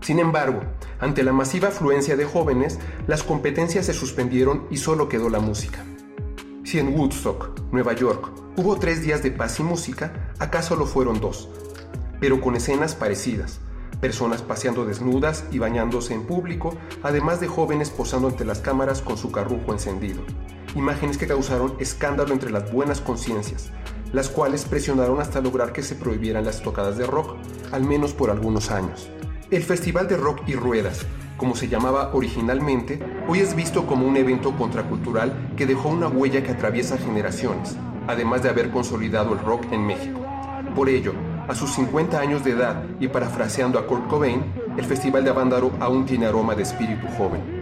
Sin 0.00 0.20
embargo, 0.20 0.60
ante 1.00 1.24
la 1.24 1.32
masiva 1.32 1.70
afluencia 1.70 2.16
de 2.16 2.24
jóvenes, 2.24 2.78
las 3.08 3.24
competencias 3.24 3.86
se 3.86 3.94
suspendieron 3.94 4.68
y 4.70 4.76
solo 4.76 5.08
quedó 5.08 5.28
la 5.28 5.40
música. 5.40 5.84
Si 6.62 6.78
en 6.78 6.96
Woodstock, 6.96 7.62
Nueva 7.72 7.94
York, 7.94 8.30
hubo 8.58 8.76
tres 8.76 9.02
días 9.02 9.24
de 9.24 9.32
paz 9.32 9.58
y 9.58 9.64
música, 9.64 10.32
acá 10.38 10.62
solo 10.62 10.86
fueron 10.86 11.20
dos, 11.20 11.48
pero 12.20 12.40
con 12.40 12.54
escenas 12.54 12.94
parecidas. 12.94 13.58
Personas 14.00 14.42
paseando 14.42 14.86
desnudas 14.86 15.44
y 15.50 15.58
bañándose 15.58 16.14
en 16.14 16.24
público, 16.24 16.74
además 17.02 17.40
de 17.40 17.48
jóvenes 17.48 17.90
posando 17.90 18.28
ante 18.28 18.44
las 18.44 18.60
cámaras 18.60 19.02
con 19.02 19.18
su 19.18 19.30
carrujo 19.30 19.72
encendido. 19.72 20.22
Imágenes 20.74 21.18
que 21.18 21.26
causaron 21.26 21.74
escándalo 21.80 22.32
entre 22.32 22.50
las 22.50 22.72
buenas 22.72 23.00
conciencias, 23.00 23.70
las 24.12 24.28
cuales 24.28 24.64
presionaron 24.64 25.20
hasta 25.20 25.40
lograr 25.40 25.72
que 25.72 25.82
se 25.82 25.94
prohibieran 25.94 26.44
las 26.44 26.62
tocadas 26.62 26.96
de 26.96 27.06
rock, 27.06 27.36
al 27.72 27.84
menos 27.84 28.12
por 28.12 28.30
algunos 28.30 28.70
años. 28.70 29.10
El 29.50 29.62
Festival 29.62 30.08
de 30.08 30.16
Rock 30.16 30.42
y 30.46 30.54
Ruedas, 30.54 31.04
como 31.36 31.56
se 31.56 31.68
llamaba 31.68 32.10
originalmente, 32.14 33.02
hoy 33.26 33.40
es 33.40 33.56
visto 33.56 33.86
como 33.86 34.06
un 34.06 34.16
evento 34.16 34.56
contracultural 34.56 35.52
que 35.56 35.66
dejó 35.66 35.88
una 35.88 36.08
huella 36.08 36.42
que 36.42 36.52
atraviesa 36.52 36.98
generaciones, 36.98 37.76
además 38.06 38.42
de 38.42 38.50
haber 38.50 38.70
consolidado 38.70 39.32
el 39.32 39.40
rock 39.40 39.64
en 39.72 39.86
México. 39.86 40.20
Por 40.74 40.88
ello, 40.88 41.12
a 41.50 41.54
sus 41.56 41.72
50 41.72 42.20
años 42.20 42.44
de 42.44 42.52
edad 42.52 42.84
y 43.00 43.08
parafraseando 43.08 43.80
a 43.80 43.84
Kurt 43.84 44.06
Cobain, 44.06 44.44
el 44.76 44.84
Festival 44.84 45.24
de 45.24 45.30
Avándaro 45.30 45.72
aún 45.80 46.06
tiene 46.06 46.26
aroma 46.26 46.54
de 46.54 46.62
espíritu 46.62 47.08
joven. 47.18 47.59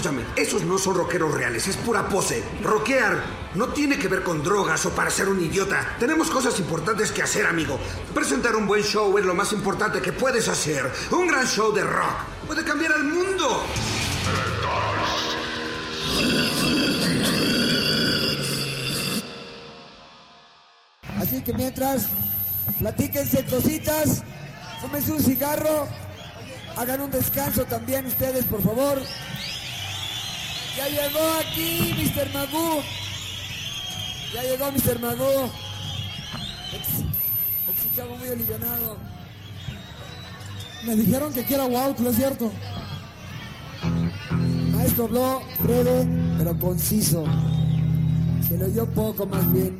Escúchame, 0.00 0.24
esos 0.34 0.62
no 0.62 0.78
son 0.78 0.94
rockeros 0.94 1.34
reales, 1.34 1.68
es 1.68 1.76
pura 1.76 2.08
pose. 2.08 2.42
Rockear 2.62 3.22
no 3.54 3.68
tiene 3.68 3.98
que 3.98 4.08
ver 4.08 4.22
con 4.22 4.42
drogas 4.42 4.86
o 4.86 4.90
para 4.92 5.10
ser 5.10 5.28
un 5.28 5.38
idiota. 5.44 5.94
Tenemos 5.98 6.30
cosas 6.30 6.58
importantes 6.58 7.12
que 7.12 7.22
hacer, 7.22 7.44
amigo. 7.44 7.78
Presentar 8.14 8.56
un 8.56 8.66
buen 8.66 8.82
show 8.82 9.18
es 9.18 9.26
lo 9.26 9.34
más 9.34 9.52
importante 9.52 10.00
que 10.00 10.14
puedes 10.14 10.48
hacer. 10.48 10.90
Un 11.10 11.26
gran 11.26 11.46
show 11.46 11.70
de 11.74 11.82
rock 11.82 12.14
puede 12.46 12.64
cambiar 12.64 12.92
al 12.92 13.04
mundo. 13.04 13.62
Así 21.18 21.42
que 21.42 21.52
mientras, 21.52 22.06
platíquense 22.78 23.44
cositas, 23.44 24.22
fúmense 24.80 25.12
un 25.12 25.22
cigarro, 25.22 25.86
hagan 26.78 27.02
un 27.02 27.10
descanso 27.10 27.66
también 27.66 28.06
ustedes, 28.06 28.46
por 28.46 28.62
favor. 28.62 28.98
Ya 30.76 30.88
llegó 30.88 31.32
aquí 31.40 31.94
Mr. 31.98 32.32
Magoo. 32.32 32.82
Ya 34.34 34.42
llegó 34.42 34.72
Mr. 34.72 35.00
Magoo. 35.00 35.50
Es 36.72 37.84
un 37.84 37.96
chavo 37.96 38.16
muy 38.16 38.28
alivianado. 38.28 38.96
Me 40.84 40.96
dijeron 40.96 41.32
que 41.32 41.44
quiera 41.44 41.64
wow, 41.64 41.94
¿no 41.98 42.10
es 42.10 42.16
cierto? 42.16 42.50
Maestro 44.72 45.04
habló 45.04 45.42
breve, 45.58 46.06
pero 46.38 46.58
conciso. 46.58 47.24
Se 48.48 48.56
lo 48.56 48.66
oyó 48.66 48.86
poco 48.86 49.26
más 49.26 49.52
bien. 49.52 49.78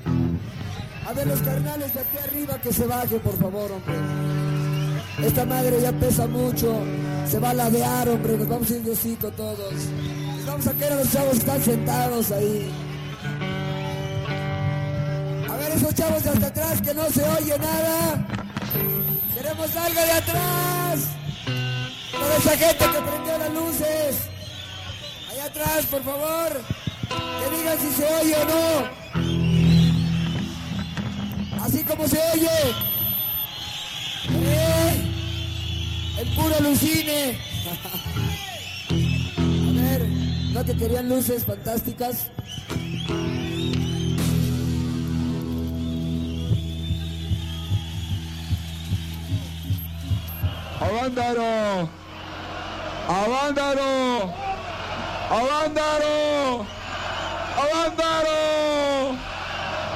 A 1.07 1.13
ver, 1.13 1.27
los 1.27 1.41
carnales 1.41 1.95
de 1.95 2.01
aquí 2.01 2.17
arriba 2.23 2.61
que 2.61 2.73
se 2.73 2.87
bajen, 2.87 3.21
por 3.21 3.39
favor, 3.39 3.73
hombre. 3.73 3.97
Esta 5.27 5.45
madre 5.45 5.81
ya 5.81 5.93
pesa 5.93 6.27
mucho. 6.27 6.83
Se 7.29 7.39
va 7.39 7.51
a 7.51 7.55
ladear, 7.55 8.09
hombre. 8.09 8.37
Nos 8.37 8.49
vamos 8.49 8.71
a 8.71 8.75
ir 8.75 9.17
todos. 9.19 9.75
Vamos 10.51 10.67
a 10.67 10.73
quedar 10.73 10.93
a 10.93 10.97
los 10.97 11.13
chavos 11.13 11.37
están 11.37 11.63
sentados 11.63 12.33
ahí. 12.33 12.69
A 15.49 15.57
ver, 15.57 15.71
esos 15.77 15.95
chavos 15.95 16.25
de 16.25 16.31
hasta 16.31 16.47
atrás 16.49 16.83
que 16.83 16.93
no 16.93 17.05
se 17.09 17.23
oye 17.23 17.57
nada. 17.57 18.27
Queremos 19.33 19.77
algo 19.77 20.01
de 20.01 20.11
atrás. 20.11 21.01
Toda 22.11 22.37
esa 22.37 22.57
gente 22.57 22.85
que 22.85 23.01
prendió 23.01 23.39
las 23.39 23.55
luces. 23.55 24.17
Allá 25.31 25.45
atrás, 25.45 25.87
por 25.87 26.03
favor. 26.03 26.61
Que 27.09 27.57
digan 27.57 27.79
si 27.79 27.93
se 27.93 28.07
oye 28.13 28.35
o 28.35 28.45
no. 28.45 28.67
Así 31.65 31.85
como 31.85 32.09
se 32.09 32.19
oye. 32.35 32.75
¡Eh! 34.47 34.95
El 36.19 36.29
puro 36.35 36.57
alucine. 36.57 37.50
¿No 40.61 40.67
que 40.67 40.77
querían 40.77 41.09
luces 41.09 41.45
fantásticas? 41.45 42.31
¡Avándaro! 50.81 51.89
¡Avándaro! 53.09 54.35
¡Avándaro! 55.31 56.67
¡Avándaro! 57.57 59.17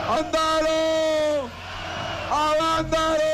¡Avándaro! 0.08 1.50
¡Avándaro! 2.30 3.33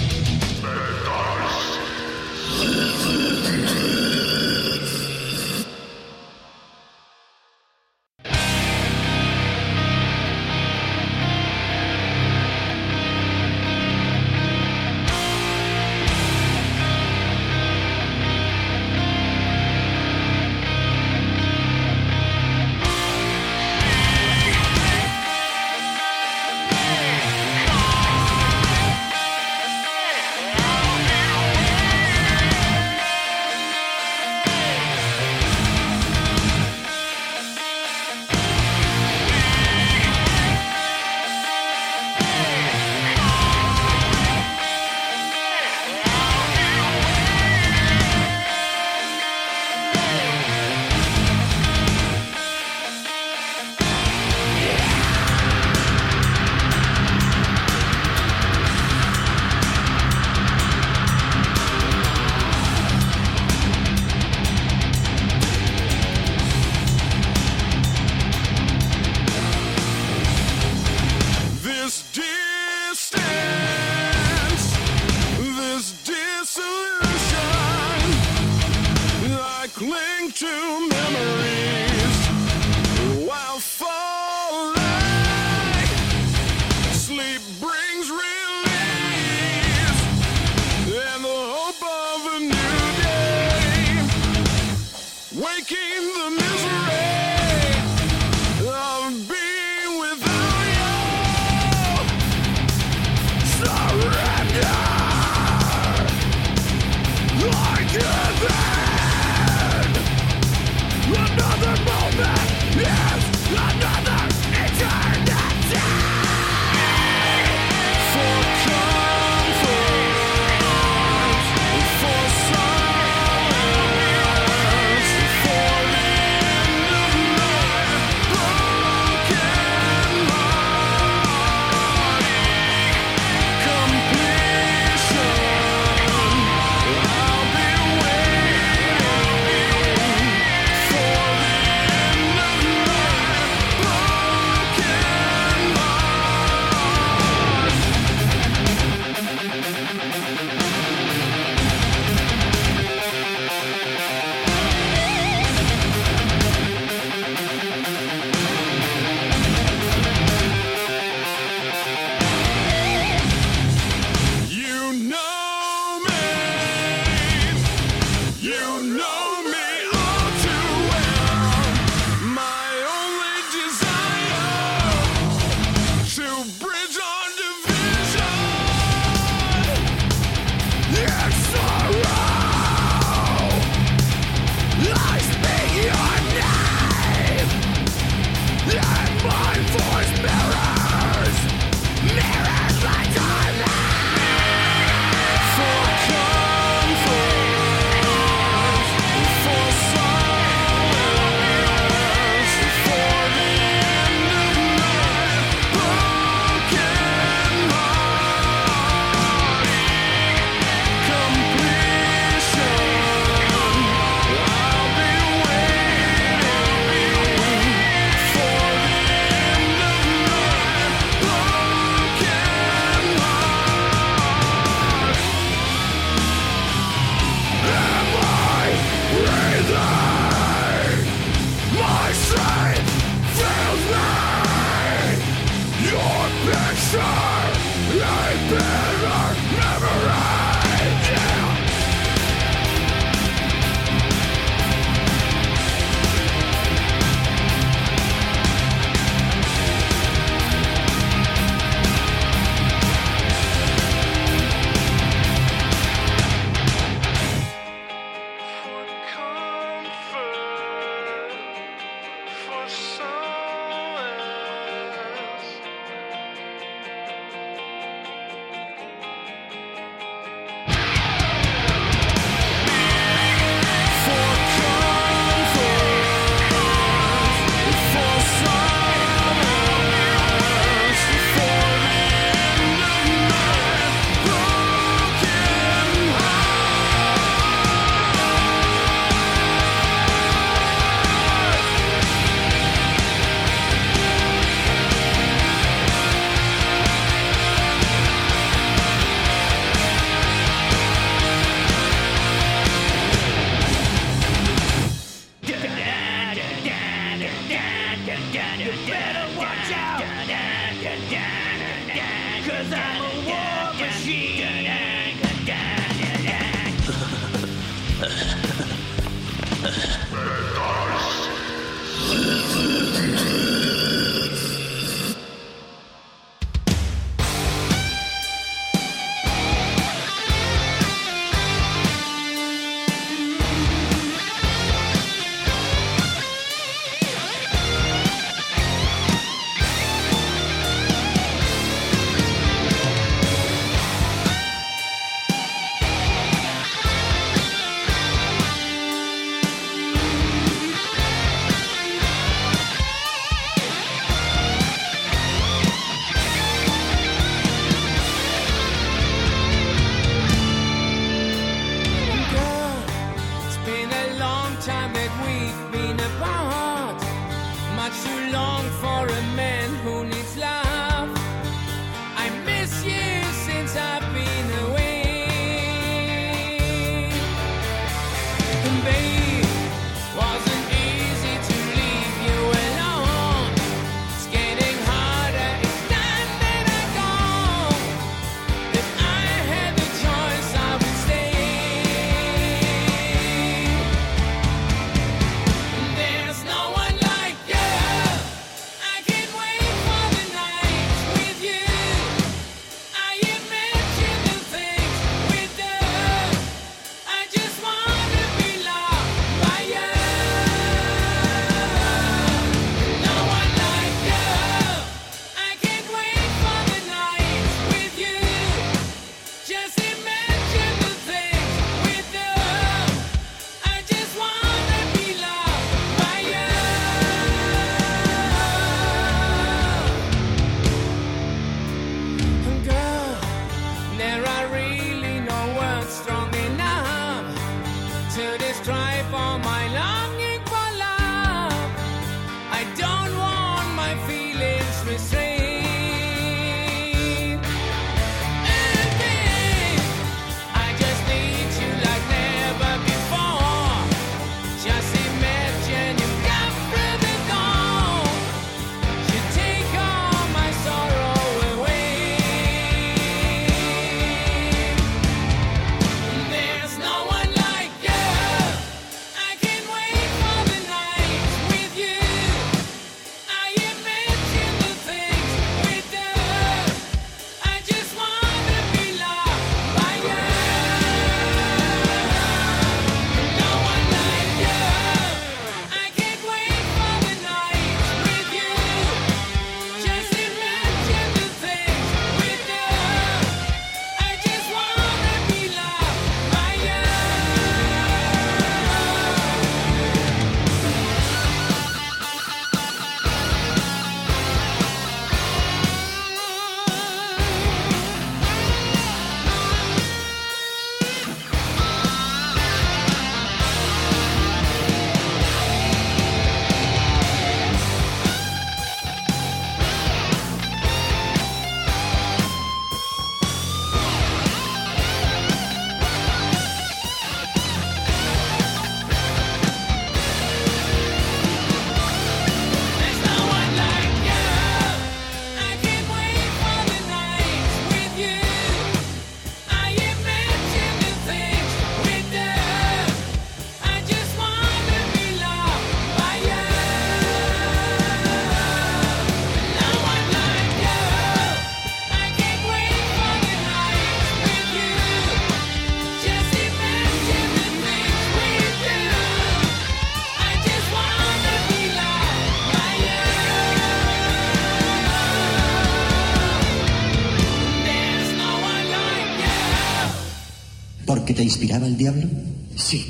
inspiraba 571.31 571.65
el 571.65 571.77
diablo? 571.77 572.09
Sí, 572.57 572.83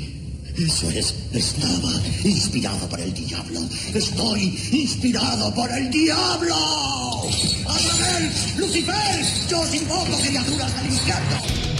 eso 0.58 0.90
es, 0.90 1.14
estaba 1.32 1.92
inspirado 2.24 2.88
por 2.88 2.98
el 2.98 3.14
diablo. 3.14 3.60
Estoy 3.94 4.58
inspirado 4.72 5.54
por 5.54 5.70
el 5.70 5.88
diablo. 5.90 6.56
¡Abraham! 7.68 8.30
¡Lucifer! 8.56 9.24
¡Yo 9.48 9.60
os 9.60 9.72
invoco 9.72 10.18
criaturas 10.18 10.72
al 10.76 10.86
infierno! 10.86 11.71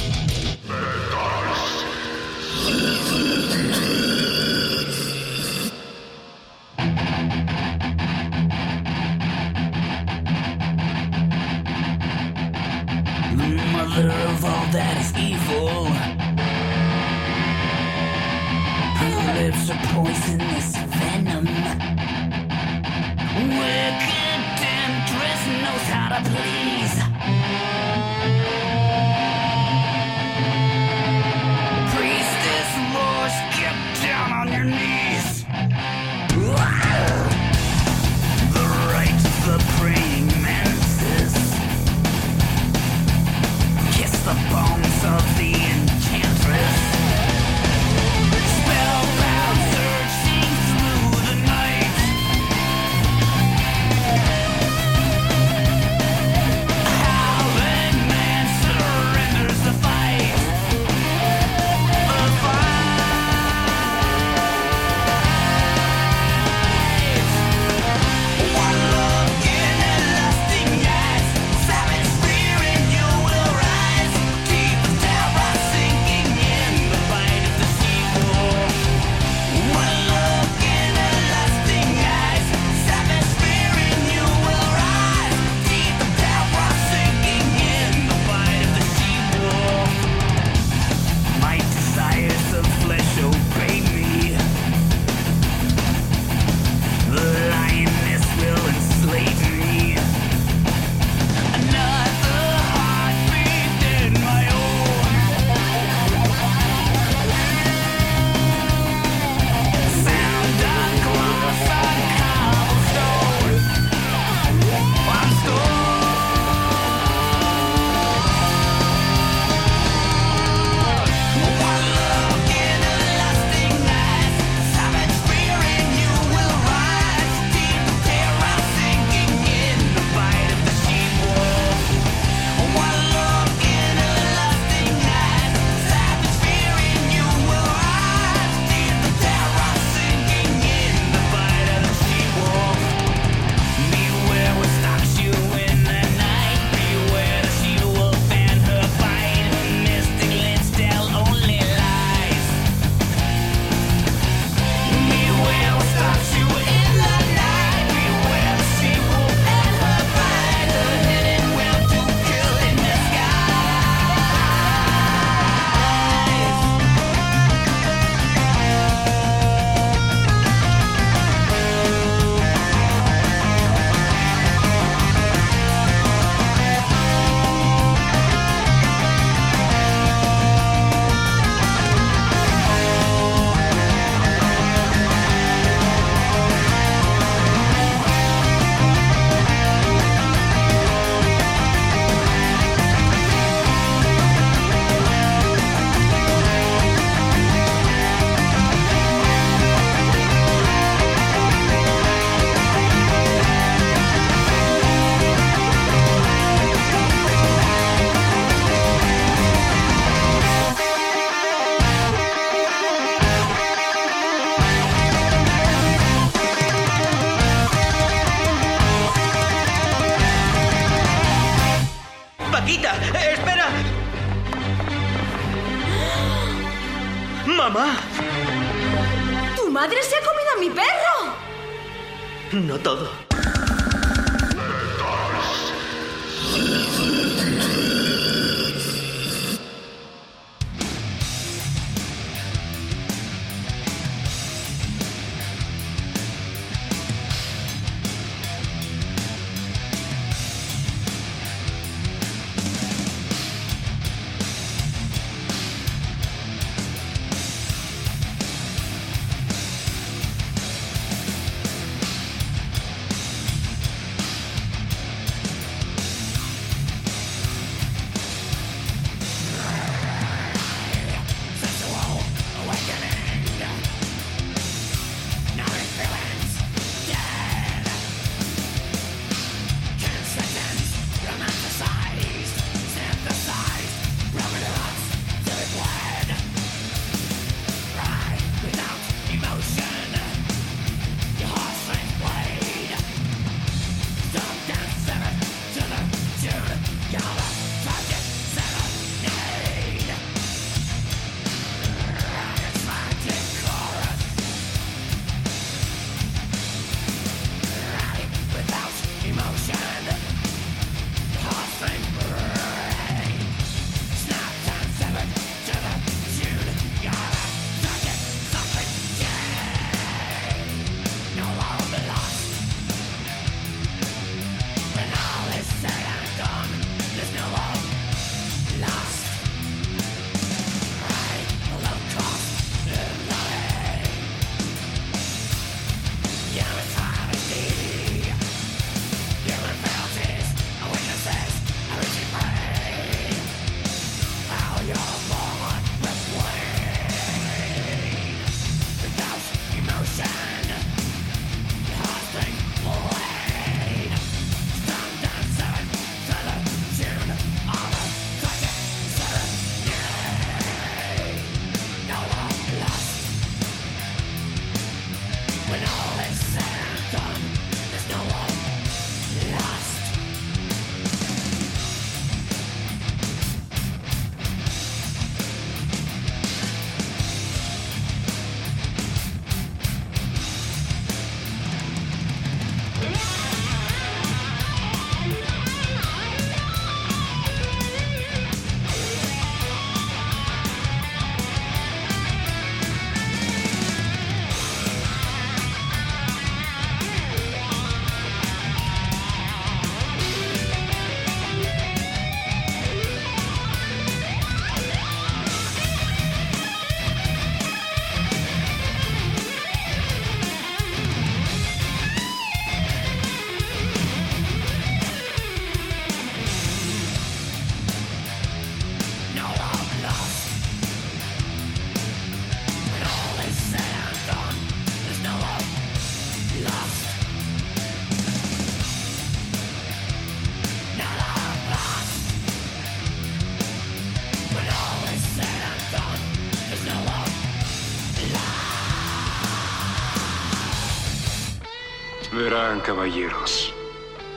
Caballeros, 442.63 443.75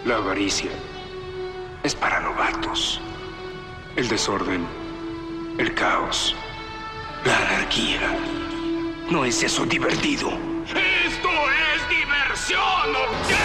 la 0.03 0.15
avaricia 0.15 0.72
es 1.84 1.93
para 1.93 2.19
novatos. 2.19 2.99
El 3.95 4.07
desorden, 4.07 4.65
el 5.60 5.73
caos, 5.76 6.35
la 7.23 7.38
anarquía. 7.38 8.18
¿No 9.11 9.26
es 9.26 9.43
eso 9.43 9.64
divertido? 9.65 10.31
¡Esto 10.65 11.30
es 11.76 11.89
diversión! 11.89 12.95
¿o 12.95 13.45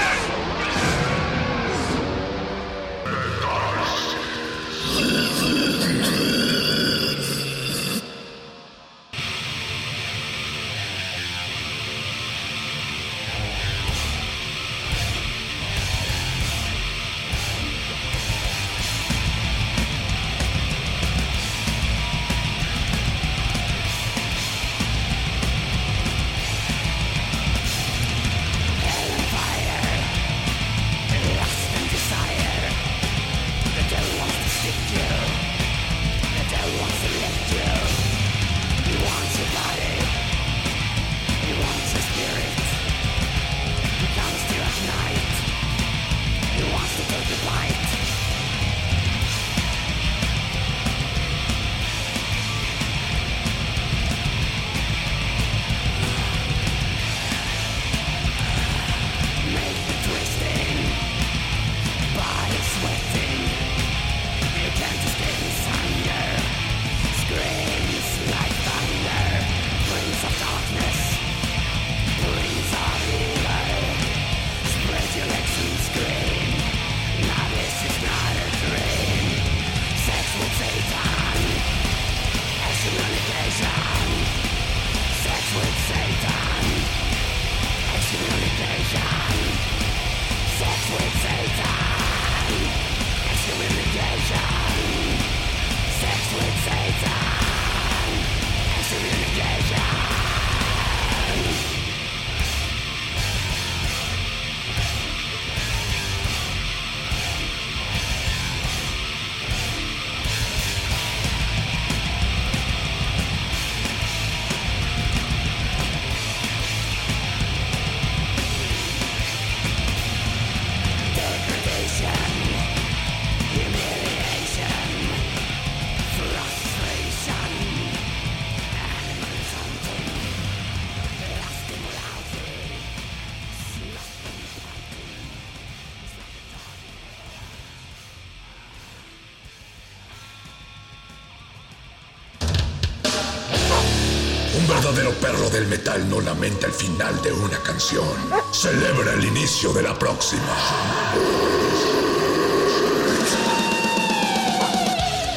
perro 145.20 145.50
del 145.50 145.66
metal 145.66 146.08
no 146.08 146.20
lamenta 146.20 146.66
el 146.66 146.72
final 146.72 147.20
de 147.22 147.32
una 147.32 147.58
canción. 147.58 148.08
Celebra 148.52 149.12
el 149.14 149.24
inicio 149.24 149.72
de 149.72 149.82
la 149.82 149.98
próxima. 149.98 150.42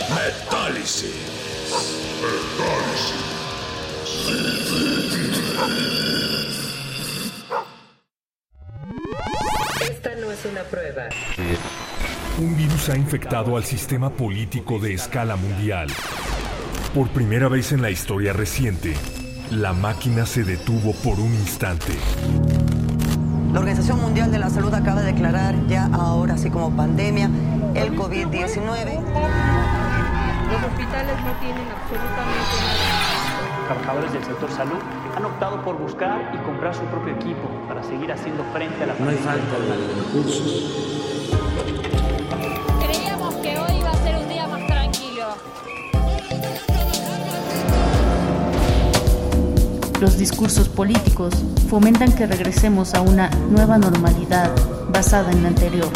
Metálisis. 0.10 1.12
Esta 9.82 10.16
no 10.16 10.32
es 10.32 10.46
una 10.46 10.64
prueba. 10.64 11.10
Un 12.40 12.58
virus 12.58 12.90
ha 12.90 12.98
infectado 12.98 13.58
al 13.58 13.64
sistema 13.66 14.10
político 14.10 14.80
de 14.80 14.94
escala 14.94 15.36
mundial. 15.36 15.90
Por 16.96 17.10
primera 17.10 17.48
vez 17.48 17.72
en 17.72 17.82
la 17.82 17.90
historia 17.90 18.34
reciente, 18.34 18.96
la 19.54 19.74
máquina 19.74 20.26
se 20.26 20.44
detuvo 20.44 20.94
por 20.94 21.20
un 21.20 21.34
instante. 21.34 21.94
La 23.52 23.60
Organización 23.60 24.02
Mundial 24.02 24.32
de 24.32 24.40
la 24.40 24.50
Salud 24.50 24.74
acaba 24.74 25.02
de 25.02 25.14
declarar 25.14 25.56
ya 25.68 25.90
ahora, 25.94 26.34
así 26.34 26.50
como 26.50 26.76
pandemia, 26.76 27.30
el 27.76 27.96
COVID-19. 27.96 28.34
Los 30.50 30.64
hospitales 30.64 31.16
no 31.24 31.32
tienen 31.40 31.68
absolutamente 31.70 32.56
nada. 32.66 33.68
Trabajadores 33.68 34.14
del 34.14 34.24
sector 34.24 34.52
salud 34.52 34.80
han 35.16 35.26
optado 35.26 35.62
por 35.64 35.78
buscar 35.78 36.32
y 36.34 36.38
comprar 36.46 36.74
su 36.74 36.82
propio 36.86 37.14
equipo 37.16 37.48
para 37.68 37.84
seguir 37.84 38.12
haciendo 38.12 38.44
frente 38.54 38.84
a 38.84 38.88
la 38.88 38.94
No 39.00 39.10
hay 39.10 39.16
pandemia. 39.18 39.32
falta 39.32 39.60
de 39.60 40.04
recursos. 40.04 41.13
Los 50.04 50.18
discursos 50.18 50.68
políticos 50.68 51.34
fomentan 51.70 52.12
que 52.12 52.28
regresemos 52.28 52.94
a 52.94 53.00
una 53.00 53.30
nueva 53.50 53.78
normalidad 53.78 54.52
basada 54.90 55.32
en 55.32 55.44
la 55.44 55.48
anterior. 55.48 55.88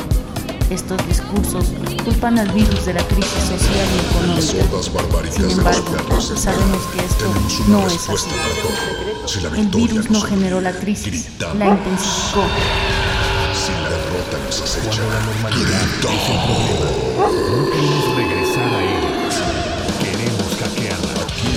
Estos 0.69 1.05
discursos 1.09 1.65
culpan 2.05 2.39
al 2.39 2.49
virus 2.53 2.85
de 2.85 2.93
la 2.93 3.03
crisis 3.03 3.43
social 3.43 3.85
y 3.93 3.99
económica. 4.07 4.41
Sin 5.29 5.49
embargo, 5.49 6.21
sabemos 6.21 6.83
que 6.93 7.03
esto 7.03 7.25
no 7.67 7.85
es 7.85 8.09
así. 8.09 8.29
El 9.59 9.67
virus 9.67 10.09
no 10.09 10.21
generó 10.21 10.61
la 10.61 10.71
crisis, 10.71 11.25
gritamos. 11.25 11.57
la 11.57 11.67
intensificó. 11.67 12.43
Si 13.53 13.73
la 13.73 13.89
derrota 13.89 14.37
nos 14.45 14.61
acecha, 14.61 15.01
regresar 18.15 18.73
a 18.73 18.96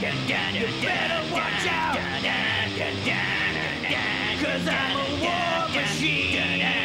Better 0.00 1.32
watch 1.32 1.66
out. 1.68 1.96
Cause 4.42 4.68
I'm 4.68 4.96
a 4.96 5.22
war 5.22 5.68
machine. 5.74 6.75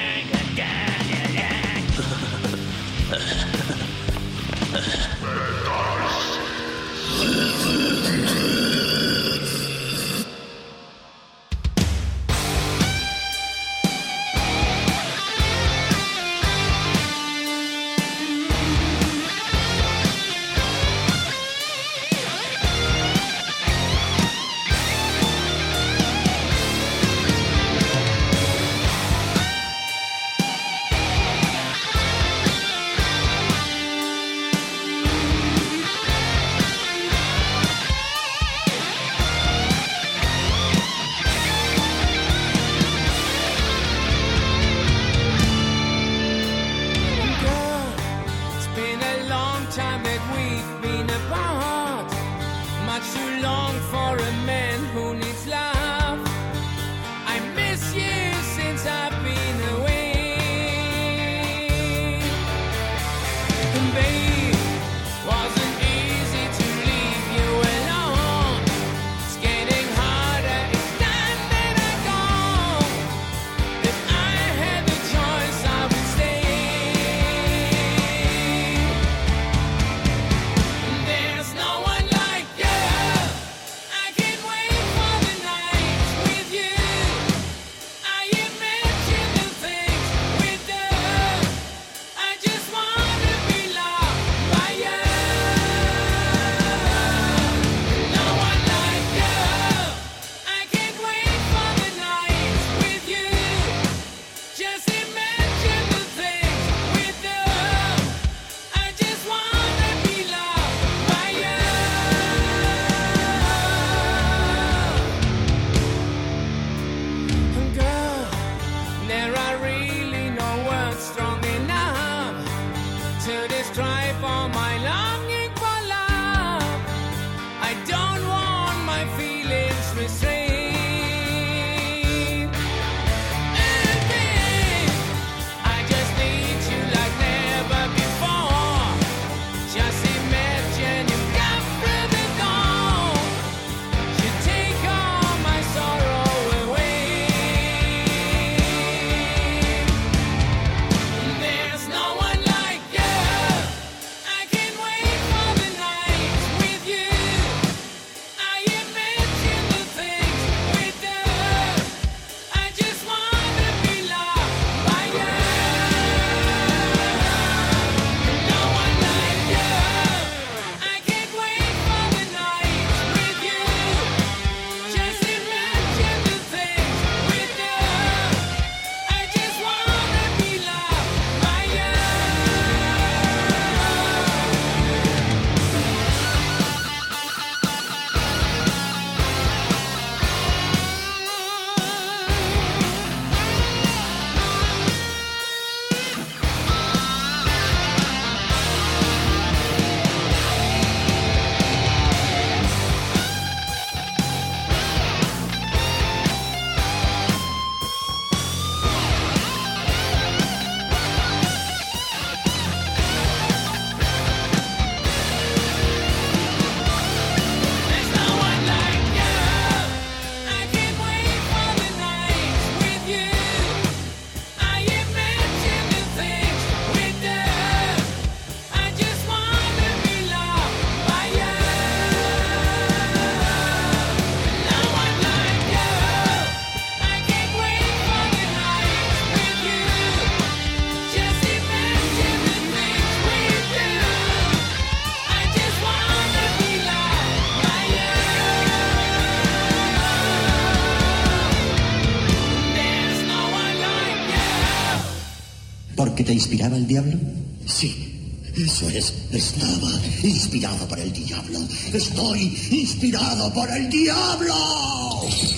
te 256.31 256.35
inspiraba 256.35 256.77
el 256.77 256.87
diablo? 256.87 257.19
Sí. 257.65 258.07
Eso 258.55 258.89
es, 258.89 259.13
estaba 259.33 259.91
inspirado 260.23 260.87
por 260.87 260.97
el 260.97 261.11
diablo. 261.11 261.59
Estoy 261.91 262.57
inspirado 262.71 263.53
por 263.53 263.69
el 263.69 263.89
diablo. 263.89 264.55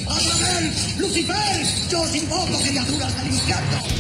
Adamel, 0.08 0.74
Lucifer, 0.98 1.68
yo 1.92 2.02
os 2.02 2.16
invoco 2.16 2.58
criaturas 2.60 3.14
al 3.20 3.28
infierno. 3.28 3.93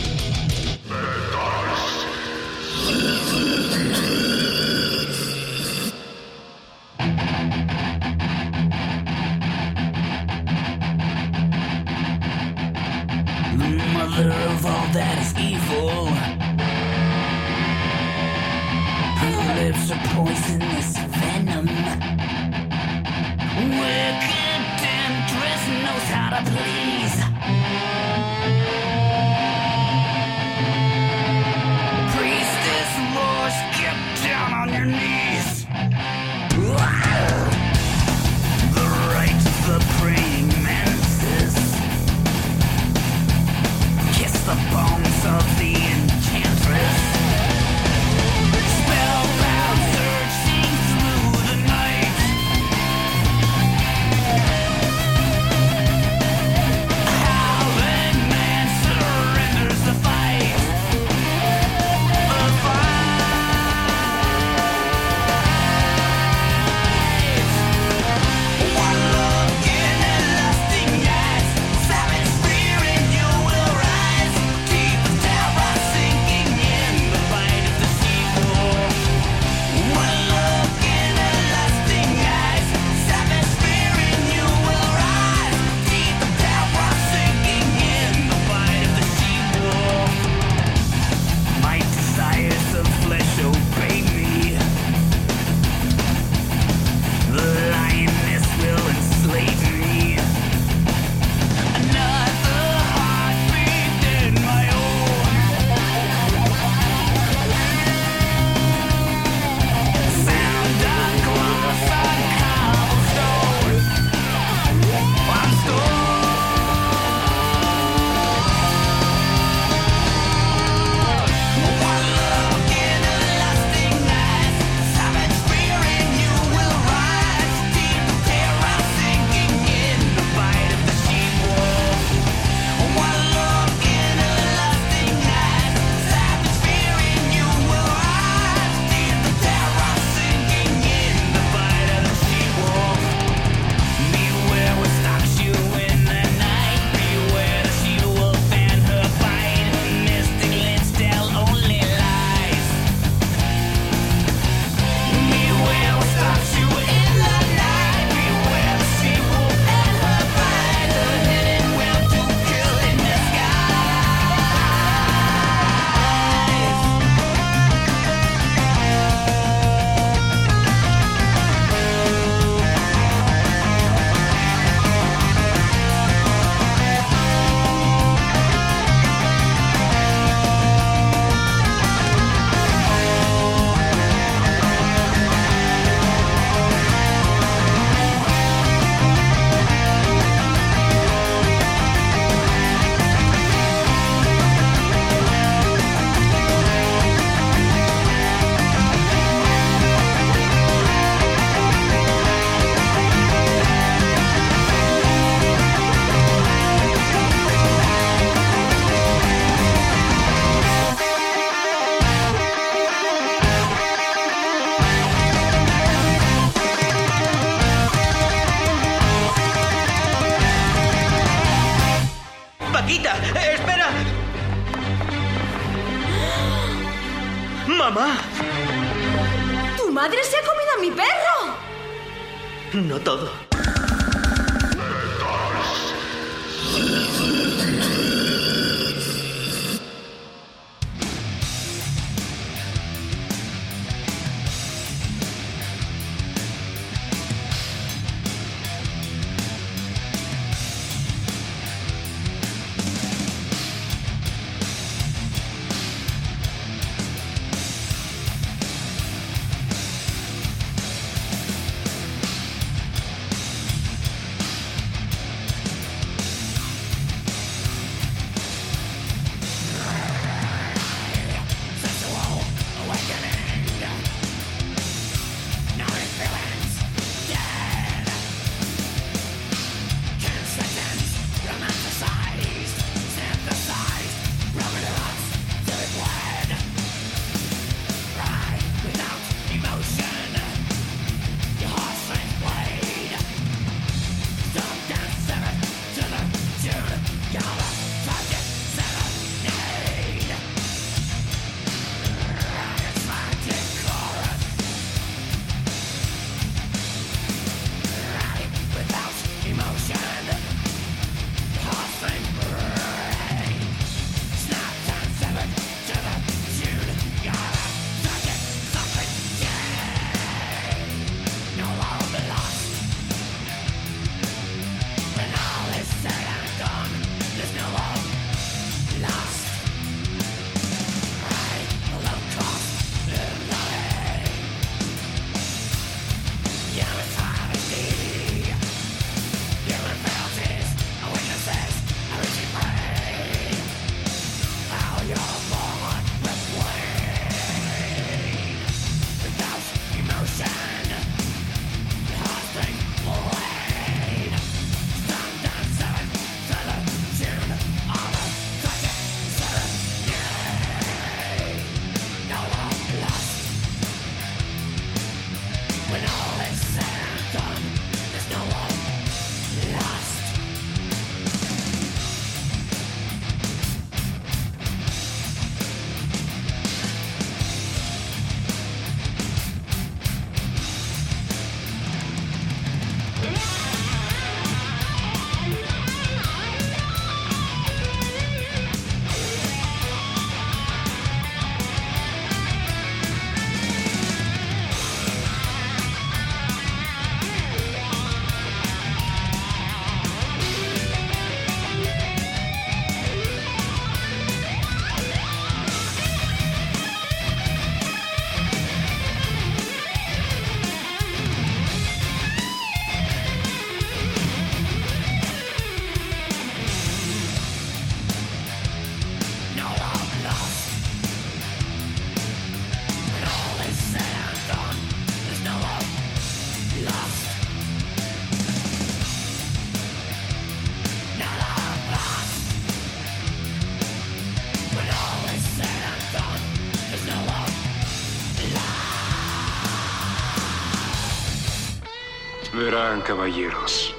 Caballeros, 442.83 443.95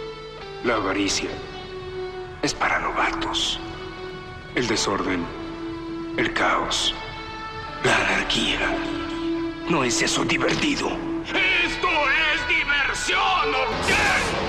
la 0.63 0.75
avaricia 0.75 1.31
es 2.43 2.53
para 2.53 2.79
novatos. 2.81 3.59
El 4.55 4.67
desorden, 4.67 5.25
el 6.19 6.33
caos, 6.35 6.95
la 7.83 7.97
anarquía. 7.97 8.77
¿No 9.71 9.85
es 9.85 10.03
eso 10.03 10.23
divertido? 10.25 10.91
¡Esto 11.25 11.89
es 12.35 12.49
diversión! 12.49 14.44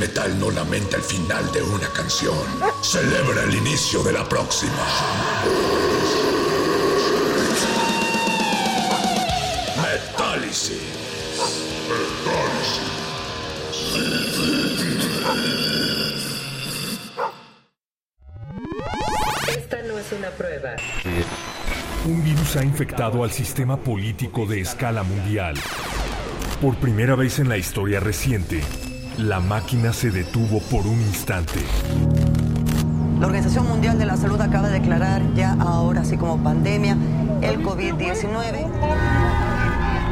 Metal 0.00 0.40
no 0.40 0.50
lamenta 0.50 0.96
el 0.96 1.02
final 1.02 1.52
de 1.52 1.62
una 1.62 1.86
canción. 1.90 2.34
Celebra 2.80 3.44
el 3.44 3.54
inicio 3.54 4.02
de 4.02 4.14
la 4.14 4.26
próxima. 4.26 4.72
Metálisis. 9.76 10.78
Esta 19.48 19.82
no 19.82 19.98
es 19.98 20.12
una 20.12 20.30
prueba. 20.30 20.76
Un 22.06 22.24
virus 22.24 22.56
ha 22.56 22.64
infectado 22.64 23.22
al 23.22 23.30
sistema 23.30 23.76
político 23.76 24.46
de 24.46 24.62
escala 24.62 25.02
mundial. 25.02 25.56
Por 26.62 26.76
primera 26.76 27.16
vez 27.16 27.38
en 27.38 27.50
la 27.50 27.58
historia 27.58 28.00
reciente, 28.00 28.62
la 29.20 29.40
máquina 29.40 29.92
se 29.92 30.10
detuvo 30.10 30.60
por 30.60 30.86
un 30.86 31.00
instante. 31.00 31.60
La 33.18 33.26
Organización 33.26 33.68
Mundial 33.68 33.98
de 33.98 34.06
la 34.06 34.16
Salud 34.16 34.40
acaba 34.40 34.68
de 34.68 34.80
declarar 34.80 35.22
ya 35.34 35.56
ahora, 35.60 36.00
así 36.00 36.16
como 36.16 36.42
pandemia, 36.42 36.96
el 37.42 37.62
COVID-19. 37.62 38.00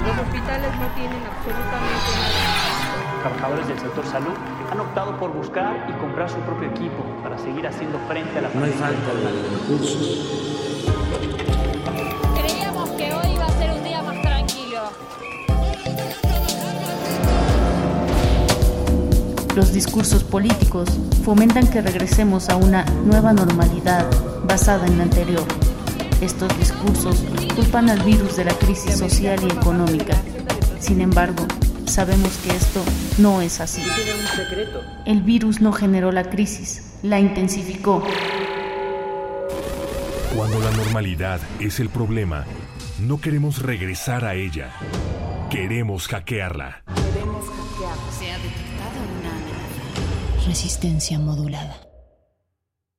Los 0.05 0.19
hospitales 0.19 0.71
no 0.79 0.87
tienen 0.95 1.23
absolutamente 1.25 2.11
nada. 2.21 3.23
Trabajadores 3.23 3.69
del 3.69 3.79
sector 3.79 4.07
salud 4.07 4.35
han 4.71 4.81
optado 4.81 5.17
por 5.19 5.33
buscar 5.33 5.87
y 5.89 5.93
comprar 6.01 6.29
su 6.29 6.37
propio 6.41 6.69
equipo 6.71 7.03
para 7.23 7.39
seguir 7.39 7.67
haciendo 7.67 7.99
frente 8.09 8.39
a 8.39 8.43
la 8.43 8.49
No 8.55 8.65
hay 8.65 8.71
pandemia. 8.73 9.01
falta 9.07 9.15
de 9.15 9.59
recursos. 9.59 10.68
Los 19.59 19.73
discursos 19.73 20.23
políticos 20.23 20.89
fomentan 21.25 21.67
que 21.67 21.83
regresemos 21.83 22.49
a 22.49 22.55
una 22.55 22.85
nueva 23.05 23.33
normalidad 23.33 24.07
basada 24.45 24.87
en 24.87 24.99
la 24.99 25.03
anterior. 25.03 25.45
Estos 26.21 26.57
discursos 26.61 27.25
culpan 27.57 27.91
al 27.91 28.01
virus 28.05 28.37
de 28.37 28.45
la 28.45 28.53
crisis 28.53 28.97
social 28.97 29.41
y 29.43 29.51
económica. 29.51 30.17
Sin 30.79 31.01
embargo, 31.01 31.45
sabemos 31.87 32.37
que 32.37 32.55
esto 32.55 32.85
no 33.19 33.43
es 33.43 33.59
así. 33.59 33.83
El 35.05 35.23
virus 35.23 35.61
no 35.61 35.73
generó 35.73 36.13
la 36.13 36.31
crisis, 36.31 36.93
la 37.03 37.19
intensificó. 37.19 38.05
Cuando 40.37 40.61
la 40.61 40.71
normalidad 40.71 41.41
es 41.59 41.81
el 41.81 41.89
problema, 41.89 42.45
no 43.01 43.21
queremos 43.21 43.61
regresar 43.61 44.25
a 44.25 44.37
ella. 44.37 44.71
Queremos 45.51 46.07
hackearla. 46.07 46.85
Resistencia 50.49 51.19
modulada. 51.19 51.88